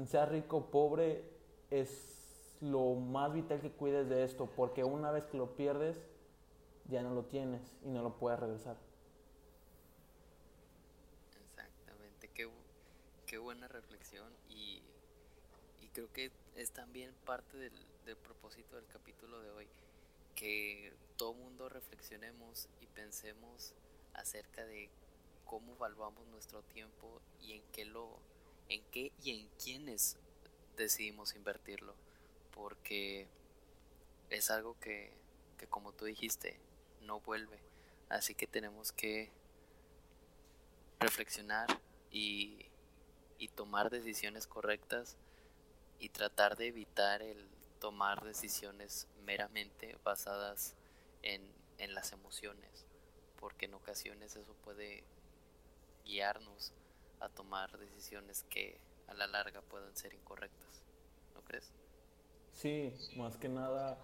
sea 0.07 0.27
rico 0.27 0.57
o 0.59 0.71
pobre, 0.71 1.25
es 1.71 2.57
lo 2.61 2.95
más 2.95 3.33
vital 3.33 3.61
que 3.61 3.71
cuides 3.71 4.09
de 4.09 4.25
esto, 4.25 4.47
porque 4.57 4.85
una 4.85 5.11
vez 5.11 5.27
que 5.27 5.37
lo 5.37 5.55
pierdes, 5.55 6.01
ya 6.89 7.03
no 7.03 7.15
lo 7.15 7.25
tienes 7.25 7.63
y 7.85 7.89
no 7.91 8.03
lo 8.03 8.17
puedes 8.17 8.41
regresar. 8.41 8.77
Exactamente, 11.41 12.29
qué, 12.29 12.49
qué 13.27 13.39
buena 13.39 13.69
reflexión 13.69 14.33
y, 14.49 14.83
y, 15.83 15.89
creo 15.89 16.11
que 16.13 16.31
es 16.55 16.71
también 16.71 17.13
parte 17.27 17.57
del, 17.59 17.73
del 18.07 18.17
propósito 18.17 18.77
del 18.77 18.87
capítulo 18.87 19.41
de 19.41 19.51
hoy 19.51 19.69
que 20.37 20.93
todo 21.17 21.33
mundo 21.35 21.69
reflexionemos 21.69 22.69
y 22.81 22.87
pensemos 22.87 23.75
acerca 24.15 24.65
de 24.65 24.91
cómo 25.45 25.75
evaluamos 25.75 26.27
nuestro 26.29 26.63
tiempo 26.63 27.21
y 27.41 27.55
en 27.55 27.63
qué 27.73 27.85
lo 27.85 28.19
en 28.69 28.83
qué 28.91 29.13
y 29.23 29.31
en 29.31 29.49
quiénes 29.63 30.17
decidimos 30.77 31.35
invertirlo. 31.35 31.95
Porque 32.53 33.27
es 34.31 34.51
algo 34.51 34.79
que, 34.81 35.13
que 35.59 35.67
como 35.67 35.93
tú 35.93 36.05
dijiste 36.05 36.61
no 37.03 37.21
vuelve. 37.21 37.59
Así 38.09 38.35
que 38.35 38.47
tenemos 38.47 38.93
que 38.93 39.31
reflexionar 41.01 41.67
y, 42.11 42.67
y 43.39 43.49
tomar 43.49 43.91
decisiones 43.91 44.47
correctas 44.47 45.17
y 45.99 46.11
tratar 46.11 46.57
de 46.57 46.69
evitar 46.69 47.23
el 47.23 47.49
tomar 47.81 48.25
decisiones 48.25 49.09
meramente 49.25 49.97
basadas 50.05 50.75
en, 51.23 51.43
en 51.79 51.95
las 51.95 52.13
emociones, 52.13 52.87
porque 53.39 53.67
en 53.67 53.75
ocasiones 53.75 54.37
eso 54.37 54.55
puede 54.65 55.05
guiarnos 56.05 56.73
a 57.21 57.29
tomar 57.29 57.77
decisiones 57.79 58.45
que 58.51 58.79
a 59.09 59.15
la 59.15 59.27
larga 59.27 59.61
pueden 59.63 59.95
ser 59.97 60.15
incorrectas, 60.15 60.83
¿no 61.35 61.43
crees? 61.43 61.73
Sí, 62.53 62.93
más 63.17 63.37
que 63.37 63.49
nada, 63.49 63.99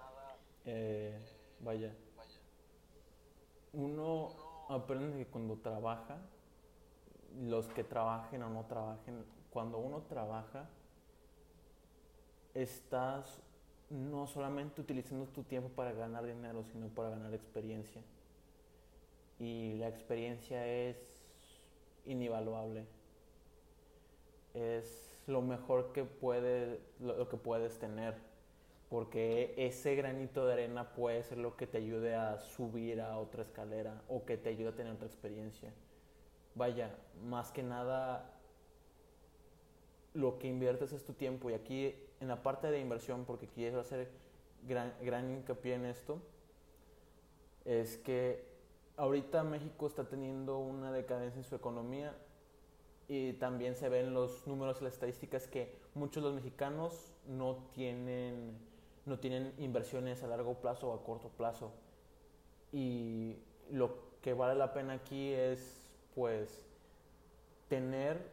eh, 0.64 1.18
vaya, 1.61 1.94
uno 3.72 4.66
aprende 4.68 5.24
que 5.24 5.30
cuando 5.30 5.56
trabaja, 5.56 6.18
los 7.40 7.66
que 7.68 7.85
trabajen 7.85 8.42
o 8.42 8.50
no 8.50 8.66
trabajen, 8.66 9.24
cuando 9.50 9.78
uno 9.78 10.02
trabaja, 10.02 10.68
estás 12.54 13.40
no 13.92 14.26
solamente 14.26 14.81
utilizando 14.81 15.26
tu 15.26 15.42
tiempo 15.42 15.68
para 15.68 15.92
ganar 15.92 16.26
dinero, 16.26 16.64
sino 16.64 16.88
para 16.88 17.11
ganar 17.11 17.35
experiencia. 17.35 18.00
Y 19.38 19.74
la 19.74 19.88
experiencia 19.88 20.66
es 20.66 20.96
invaluable. 22.07 22.87
Es 24.55 25.20
lo 25.26 25.42
mejor 25.42 25.92
que, 25.92 26.05
puede, 26.05 26.81
lo, 27.00 27.28
que 27.28 27.37
puedes 27.37 27.78
tener, 27.78 28.14
porque 28.88 29.55
ese 29.57 29.94
granito 29.94 30.46
de 30.46 30.55
arena 30.55 30.94
puede 30.94 31.22
ser 31.22 31.38
lo 31.38 31.57
que 31.57 31.66
te 31.66 31.78
ayude 31.78 32.14
a 32.14 32.38
subir 32.38 33.00
a 33.00 33.18
otra 33.18 33.42
escalera 33.42 34.02
o 34.09 34.24
que 34.24 34.37
te 34.37 34.48
ayude 34.48 34.70
a 34.70 34.74
tener 34.74 34.94
otra 34.94 35.07
experiencia. 35.07 35.72
Vaya, 36.55 36.94
más 37.24 37.52
que 37.52 37.62
nada, 37.62 38.31
lo 40.14 40.38
que 40.38 40.48
inviertes 40.48 40.92
es 40.92 41.05
tu 41.05 41.14
tiempo 41.14 41.50
y 41.50 41.55
aquí 41.55 41.94
en 42.22 42.28
la 42.28 42.40
parte 42.40 42.70
de 42.70 42.78
inversión, 42.78 43.24
porque 43.24 43.48
quiero 43.48 43.80
hacer 43.80 44.08
gran, 44.66 44.94
gran 45.02 45.28
hincapié 45.28 45.74
en 45.74 45.87
esto, 45.87 46.22
es 47.64 47.96
que 47.96 48.44
ahorita 48.96 49.42
México 49.42 49.88
está 49.88 50.04
teniendo 50.04 50.58
una 50.58 50.92
decadencia 50.92 51.38
en 51.38 51.44
su 51.44 51.56
economía 51.56 52.14
y 53.08 53.32
también 53.35 53.74
se 53.74 53.88
ven 53.88 54.14
los 54.14 54.46
números 54.46 54.80
y 54.80 54.85
las 54.85 54.92
estadísticas 54.92 55.48
que 55.48 55.74
muchos 55.94 56.22
de 56.22 56.28
los 56.28 56.37
mexicanos 56.37 57.12
no 57.26 57.56
tienen, 57.74 58.56
no 59.04 59.18
tienen 59.18 59.52
inversiones 59.58 60.22
a 60.22 60.28
largo 60.28 60.54
plazo 60.54 60.90
o 60.90 60.94
a 60.94 61.02
corto 61.02 61.28
plazo. 61.28 61.72
Y 62.70 63.35
lo 63.68 63.96
que 64.22 64.32
vale 64.32 64.54
la 64.54 64.72
pena 64.72 64.92
aquí 64.92 65.32
es 65.32 65.90
pues 66.14 66.64
tener, 67.68 68.30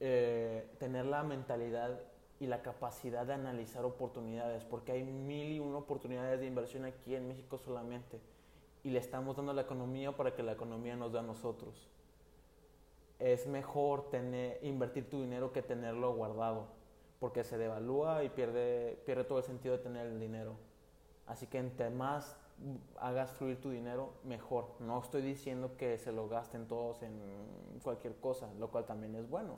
eh, 0.00 0.68
tener 0.80 1.06
la 1.06 1.22
mentalidad 1.22 2.00
y 2.38 2.46
la 2.46 2.62
capacidad 2.62 3.26
de 3.26 3.34
analizar 3.34 3.84
oportunidades, 3.84 4.64
porque 4.64 4.92
hay 4.92 5.02
mil 5.02 5.52
y 5.52 5.60
una 5.60 5.78
oportunidades 5.78 6.40
de 6.40 6.46
inversión 6.46 6.84
aquí 6.84 7.14
en 7.14 7.28
México 7.28 7.58
solamente, 7.58 8.20
y 8.84 8.90
le 8.90 8.98
estamos 8.98 9.36
dando 9.36 9.52
la 9.52 9.62
economía 9.62 10.16
para 10.16 10.34
que 10.34 10.42
la 10.42 10.52
economía 10.52 10.96
nos 10.96 11.12
dé 11.12 11.18
a 11.18 11.22
nosotros. 11.22 11.88
Es 13.18 13.46
mejor 13.46 14.10
tener, 14.10 14.58
invertir 14.62 15.08
tu 15.08 15.20
dinero 15.20 15.52
que 15.52 15.62
tenerlo 15.62 16.14
guardado, 16.14 16.66
porque 17.18 17.42
se 17.42 17.56
devalúa 17.56 18.22
y 18.22 18.28
pierde, 18.28 19.02
pierde 19.06 19.24
todo 19.24 19.38
el 19.38 19.44
sentido 19.44 19.76
de 19.76 19.82
tener 19.82 20.06
el 20.06 20.20
dinero. 20.20 20.56
Así 21.26 21.46
que 21.46 21.58
entre 21.58 21.90
más 21.90 22.36
hagas 23.00 23.32
fluir 23.32 23.60
tu 23.60 23.70
dinero, 23.70 24.12
mejor. 24.24 24.68
No 24.80 24.98
estoy 25.00 25.22
diciendo 25.22 25.76
que 25.76 25.98
se 25.98 26.12
lo 26.12 26.28
gasten 26.28 26.68
todos 26.68 27.02
en 27.02 27.18
cualquier 27.82 28.16
cosa, 28.16 28.52
lo 28.58 28.70
cual 28.70 28.84
también 28.84 29.14
es 29.14 29.28
bueno, 29.28 29.56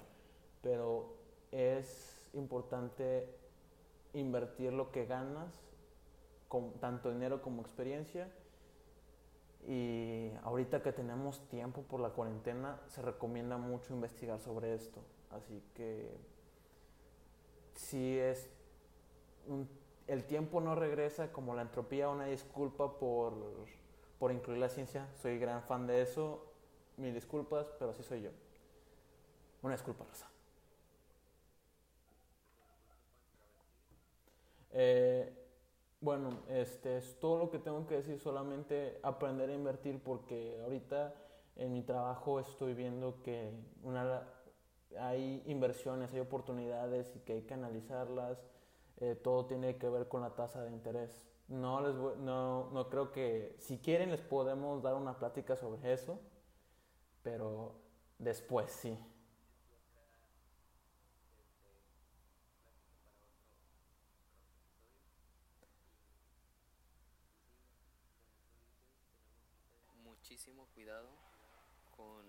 pero 0.62 1.14
es 1.52 2.17
importante 2.34 3.28
invertir 4.12 4.72
lo 4.72 4.90
que 4.90 5.06
ganas, 5.06 5.52
con 6.48 6.72
tanto 6.80 7.10
dinero 7.10 7.42
como 7.42 7.62
experiencia. 7.62 8.32
Y 9.66 10.30
ahorita 10.44 10.82
que 10.82 10.92
tenemos 10.92 11.46
tiempo 11.48 11.82
por 11.82 12.00
la 12.00 12.10
cuarentena, 12.10 12.80
se 12.86 13.02
recomienda 13.02 13.58
mucho 13.58 13.92
investigar 13.92 14.38
sobre 14.40 14.74
esto. 14.74 15.00
Así 15.30 15.62
que 15.74 16.16
si 17.74 18.18
es 18.18 18.48
el 20.06 20.24
tiempo 20.24 20.60
no 20.60 20.74
regresa 20.74 21.32
como 21.32 21.54
la 21.54 21.62
entropía, 21.62 22.08
una 22.08 22.26
disculpa 22.26 22.98
por, 22.98 23.34
por 24.18 24.32
incluir 24.32 24.58
la 24.58 24.68
ciencia. 24.68 25.06
Soy 25.20 25.38
gran 25.38 25.62
fan 25.62 25.86
de 25.86 26.02
eso. 26.02 26.44
Mil 26.96 27.14
disculpas, 27.14 27.70
pero 27.78 27.92
así 27.92 28.02
soy 28.02 28.22
yo. 28.22 28.30
Una 29.62 29.74
disculpa, 29.74 30.04
Rosa. 30.04 30.28
Eh, 34.70 35.32
bueno, 36.00 36.42
este 36.48 36.98
es 36.98 37.18
todo 37.18 37.38
lo 37.38 37.50
que 37.50 37.58
tengo 37.58 37.86
que 37.86 37.96
decir, 37.96 38.20
solamente 38.20 39.00
aprender 39.02 39.50
a 39.50 39.54
invertir 39.54 40.00
porque 40.02 40.60
ahorita 40.62 41.14
en 41.56 41.72
mi 41.72 41.82
trabajo 41.82 42.38
estoy 42.38 42.74
viendo 42.74 43.20
que 43.22 43.52
una, 43.82 44.28
hay 44.98 45.42
inversiones, 45.46 46.12
hay 46.12 46.20
oportunidades 46.20 47.14
y 47.16 47.20
que 47.20 47.34
hay 47.34 47.42
que 47.42 47.54
analizarlas. 47.54 48.38
Eh, 49.00 49.14
todo 49.14 49.46
tiene 49.46 49.76
que 49.76 49.88
ver 49.88 50.08
con 50.08 50.22
la 50.22 50.34
tasa 50.34 50.62
de 50.64 50.72
interés. 50.72 51.28
No, 51.48 51.80
les 51.80 51.94
no, 52.18 52.70
no 52.70 52.88
creo 52.90 53.10
que, 53.10 53.56
si 53.58 53.78
quieren 53.78 54.10
les 54.10 54.20
podemos 54.20 54.82
dar 54.82 54.94
una 54.94 55.18
plática 55.18 55.56
sobre 55.56 55.92
eso, 55.92 56.20
pero 57.22 57.74
después 58.18 58.70
sí. 58.70 58.98
muchísimo 70.28 70.66
cuidado 70.74 71.08
con, 71.96 72.24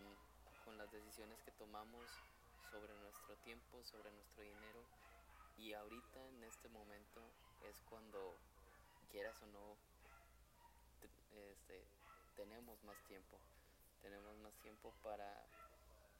con 0.63 0.77
las 0.77 0.89
decisiones 1.19 1.43
que 1.43 1.51
tomamos 1.59 2.07
sobre 2.71 2.95
nuestro 3.03 3.35
tiempo, 3.43 3.83
sobre 3.83 4.09
nuestro 4.11 4.41
dinero. 4.41 4.79
Y 5.57 5.73
ahorita 5.73 6.25
en 6.29 6.43
este 6.45 6.69
momento 6.69 7.19
es 7.67 7.75
cuando 7.89 8.37
quieras 9.11 9.35
o 9.43 9.47
no 9.47 9.75
este, 11.51 11.83
tenemos 12.37 12.81
más 12.85 12.95
tiempo. 13.03 13.37
Tenemos 14.01 14.37
más 14.37 14.55
tiempo 14.63 14.93
para 15.03 15.27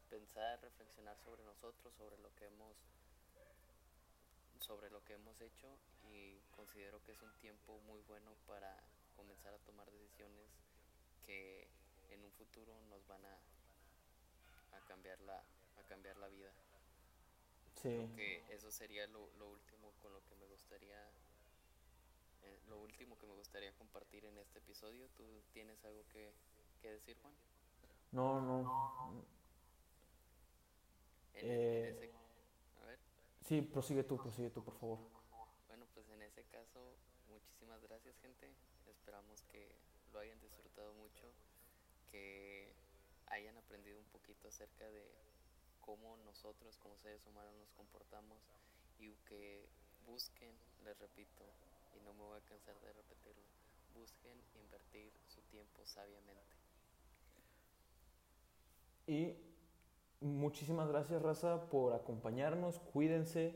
pensar 0.09 0.59
reflexionar 0.62 1.15
sobre 1.23 1.45
nosotros 1.45 1.93
sobre 1.95 2.17
lo 2.17 2.35
que 2.35 2.47
hemos 2.47 2.75
sobre 4.59 4.89
lo 4.89 5.01
que 5.05 5.13
hemos 5.13 5.39
hecho. 5.39 5.79
Y 6.12 6.41
considero 6.57 7.01
que 7.05 7.13
es 7.13 7.21
un 7.21 7.31
tiempo 7.39 7.79
muy 7.88 8.01
bueno 8.01 8.35
para 8.47 8.75
comenzar 9.15 9.53
a 9.53 9.59
tomar 9.59 9.89
decisiones 9.91 10.49
que 11.25 11.69
en 12.09 12.21
un 12.21 12.31
futuro 12.33 12.75
nos 12.89 13.07
van 13.07 13.23
a, 13.23 13.39
a 14.80 14.86
cambiar 14.86 15.20
la 15.22 15.44
a 15.78 15.84
cambiar 15.88 16.18
la 16.18 16.28
vida. 16.28 16.52
Sí. 17.76 18.10
que 18.13 18.44
eso 18.50 18.70
sería 18.72 19.08
lo, 19.08 19.30
lo, 19.38 19.48
último 19.48 19.94
con 20.02 20.12
lo 20.12 20.22
que 20.26 20.36
me 20.36 20.46
gustaría 20.48 21.02
eh, 22.42 22.60
lo 22.68 22.78
último 22.82 23.18
que 23.18 23.26
me 23.26 23.34
gustaría 23.36 23.72
compartir 23.74 24.26
en 24.26 24.38
este 24.38 24.60
episodio. 24.60 25.08
Tú 25.15 25.24
tienes 25.54 25.84
algo 25.86 26.04
que, 26.10 26.34
que 26.82 26.92
decir 26.92 27.18
Juan 27.22 27.34
no 28.12 28.42
no. 28.42 29.24
En, 31.36 31.46
eh, 31.50 31.89
en 31.89 31.96
ese, 31.96 32.12
a 32.82 32.86
ver. 32.86 33.00
sí 33.46 33.62
prosigue 33.62 34.04
tú 34.04 34.18
prosigue 34.18 34.50
tú 34.50 34.63
por 34.63 34.78
favor. 34.78 35.00
Bueno 35.68 35.86
pues 35.94 36.10
en 36.10 36.22
ese 36.24 36.44
caso 36.46 36.98
muchísimas 37.30 37.82
gracias 37.84 38.18
gente. 38.20 38.52
Esperamos 38.88 39.42
que 39.44 39.76
lo 40.12 40.20
hayan 40.20 40.39
disfrutado 40.42 40.94
mucho 40.96 41.32
que 42.12 42.74
hayan 43.30 43.58
aprendido 43.58 44.00
un 44.00 44.06
poquito 44.06 44.48
acerca 44.48 44.89
de 44.89 45.06
cómo 45.82 46.18
nosotros 46.26 46.78
como 46.78 46.98
seres 46.98 47.26
humanos 47.26 47.54
nos 47.60 47.72
comportamos 47.72 48.38
y 49.00 49.13
que 49.28 49.68
busquen, 50.06 50.52
les 50.84 50.98
repito, 51.00 51.44
y 51.96 52.00
no 52.02 52.13
me 52.13 52.24
voy 52.24 52.38
a 52.38 52.42
cansar 52.42 52.76
de 52.82 52.94
repetirlo, 52.94 53.44
busquen 53.96 54.38
invertir 54.56 55.12
su 55.28 55.42
tiempo 55.44 55.86
sabiamente. 55.86 56.56
Y 59.08 59.36
muchísimas 60.22 60.88
gracias 60.89 61.22
Raza 61.22 61.70
por 61.70 61.94
acompañarnos, 61.94 62.80
cuídense, 62.80 63.56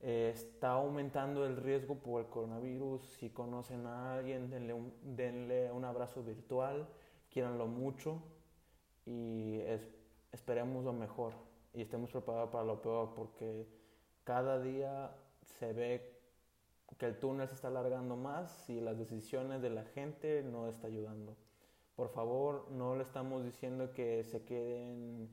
eh, 0.00 0.32
está 0.34 0.72
aumentando 0.72 1.46
el 1.46 1.56
riesgo 1.56 1.94
por 1.94 2.22
el 2.22 2.28
coronavirus, 2.28 3.02
si 3.18 3.30
conocen 3.30 3.86
a 3.86 4.14
alguien 4.14 4.50
denle 4.50 4.74
un, 4.74 4.92
denle 5.02 5.70
un 5.70 5.84
abrazo 5.84 6.22
virtual, 6.22 6.88
quieranlo 7.30 7.66
mucho 7.66 8.22
y 9.06 9.58
es, 9.60 9.80
esperemos 10.32 10.84
lo 10.84 10.92
mejor 10.92 11.32
y 11.74 11.82
estemos 11.82 12.10
preparados 12.10 12.50
para 12.50 12.64
lo 12.64 12.80
peor 12.80 13.14
porque 13.14 13.66
cada 14.24 14.60
día 14.60 15.14
se 15.42 15.72
ve 15.72 16.12
que 16.98 17.06
el 17.06 17.18
túnel 17.18 17.48
se 17.48 17.54
está 17.54 17.68
alargando 17.68 18.16
más 18.16 18.68
y 18.68 18.80
las 18.80 18.98
decisiones 18.98 19.62
de 19.62 19.70
la 19.70 19.84
gente 19.84 20.42
no 20.42 20.68
está 20.68 20.86
ayudando. 20.86 21.36
Por 21.96 22.08
favor, 22.08 22.70
no 22.70 22.96
le 22.96 23.02
estamos 23.02 23.44
diciendo 23.44 23.92
que 23.92 24.24
se 24.24 24.44
queden 24.44 25.28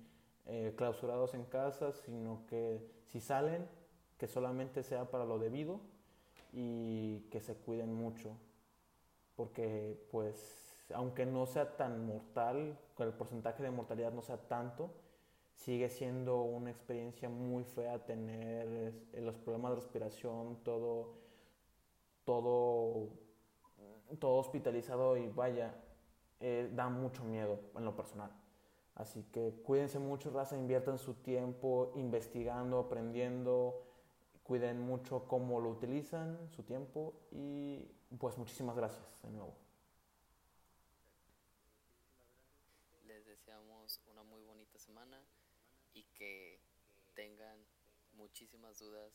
eh, 0.45 0.73
clausurados 0.75 1.34
en 1.34 1.45
casa, 1.45 1.91
sino 1.91 2.45
que 2.47 2.82
si 3.08 3.19
salen, 3.19 3.67
que 4.17 4.27
solamente 4.27 4.84
sea 4.84 5.10
para 5.10 5.25
lo 5.25 5.39
debido 5.39 5.79
y 6.51 7.21
que 7.32 7.39
se 7.39 7.55
cuiden 7.55 7.93
mucho. 7.93 8.36
Porque 9.36 9.97
pues, 10.12 10.68
aunque 10.93 11.25
no 11.25 11.45
sea 11.45 11.78
tan 11.78 12.06
mortal, 12.06 12.78
el 12.97 13.13
porcentaje 13.13 13.63
de 13.63 13.71
mortalidad 13.71 14.12
no 14.12 14.21
sea 14.21 14.38
tanto, 14.38 14.91
sigue 15.54 15.89
siendo 15.89 16.41
una 16.41 16.71
experiencia 16.71 17.30
muy 17.30 17.63
fea 17.63 18.04
tener 18.06 18.93
los 19.13 19.36
problemas 19.38 19.71
de 19.71 19.75
respiración, 19.75 20.58
todo, 20.63 21.15
todo, 22.25 23.10
todo 24.19 24.36
hospitalizado 24.38 25.17
y 25.17 25.28
vaya, 25.28 25.73
eh, 26.39 26.69
da 26.73 26.89
mucho 26.89 27.23
miedo 27.23 27.60
en 27.75 27.86
lo 27.86 27.95
personal. 27.95 28.32
Así 28.95 29.23
que 29.32 29.54
cuídense 29.63 29.97
mucho, 29.97 30.30
raza, 30.30 30.58
inviertan 30.58 30.97
su 30.97 31.13
tiempo 31.13 31.93
investigando, 31.95 32.80
aprendiendo, 32.80 33.86
cuiden 34.43 34.82
mucho 34.82 35.28
cómo 35.28 35.62
lo 35.62 35.69
utilizan, 35.69 36.49
su 36.49 36.63
tiempo 36.63 37.13
y 37.32 37.86
pues 38.17 38.38
muchísimas 38.38 38.75
gracias 38.75 39.21
de 39.21 39.30
nuevo. 39.30 39.54
Les 43.06 43.25
deseamos 43.25 44.02
una 44.12 44.23
muy 44.23 44.41
bonita 44.41 44.80
semana 44.80 45.21
y 45.93 46.04
que 46.19 46.60
tengan 47.15 47.58
muchísimas 48.13 48.77
dudas 48.77 49.12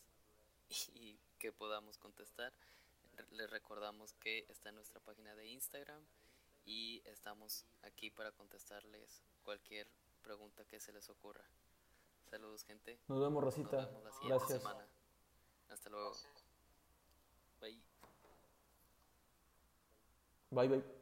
y 0.95 1.19
que 1.39 1.53
podamos 1.53 1.99
contestar. 1.99 2.53
Les 3.31 3.49
recordamos 3.51 4.15
que 4.15 4.47
está 4.49 4.71
en 4.71 4.77
nuestra 4.77 5.01
página 5.01 5.37
de 5.37 5.47
Instagram 5.47 6.03
y 6.65 7.03
estamos 7.05 7.65
aquí 7.83 8.11
para 8.11 8.33
contestarles 8.33 9.23
cualquier 9.45 9.87
pregunta 10.23 10.65
que 10.65 10.81
se 10.81 10.93
les 10.93 11.09
ocurra. 11.11 11.45
Saludos, 12.31 12.65
gente. 12.65 12.99
Nos 13.07 13.21
vemos, 13.21 13.45
Rosita. 13.45 13.83
Nos 13.83 13.87
vemos 13.87 14.05
la 14.05 14.13
siguiente 14.13 14.39
Gracias. 14.39 14.63
semana. 14.63 14.87
Hasta 15.69 15.91
luego. 15.91 16.13
Bye. 17.61 17.81
Bye, 20.51 20.69
bye. 20.69 20.94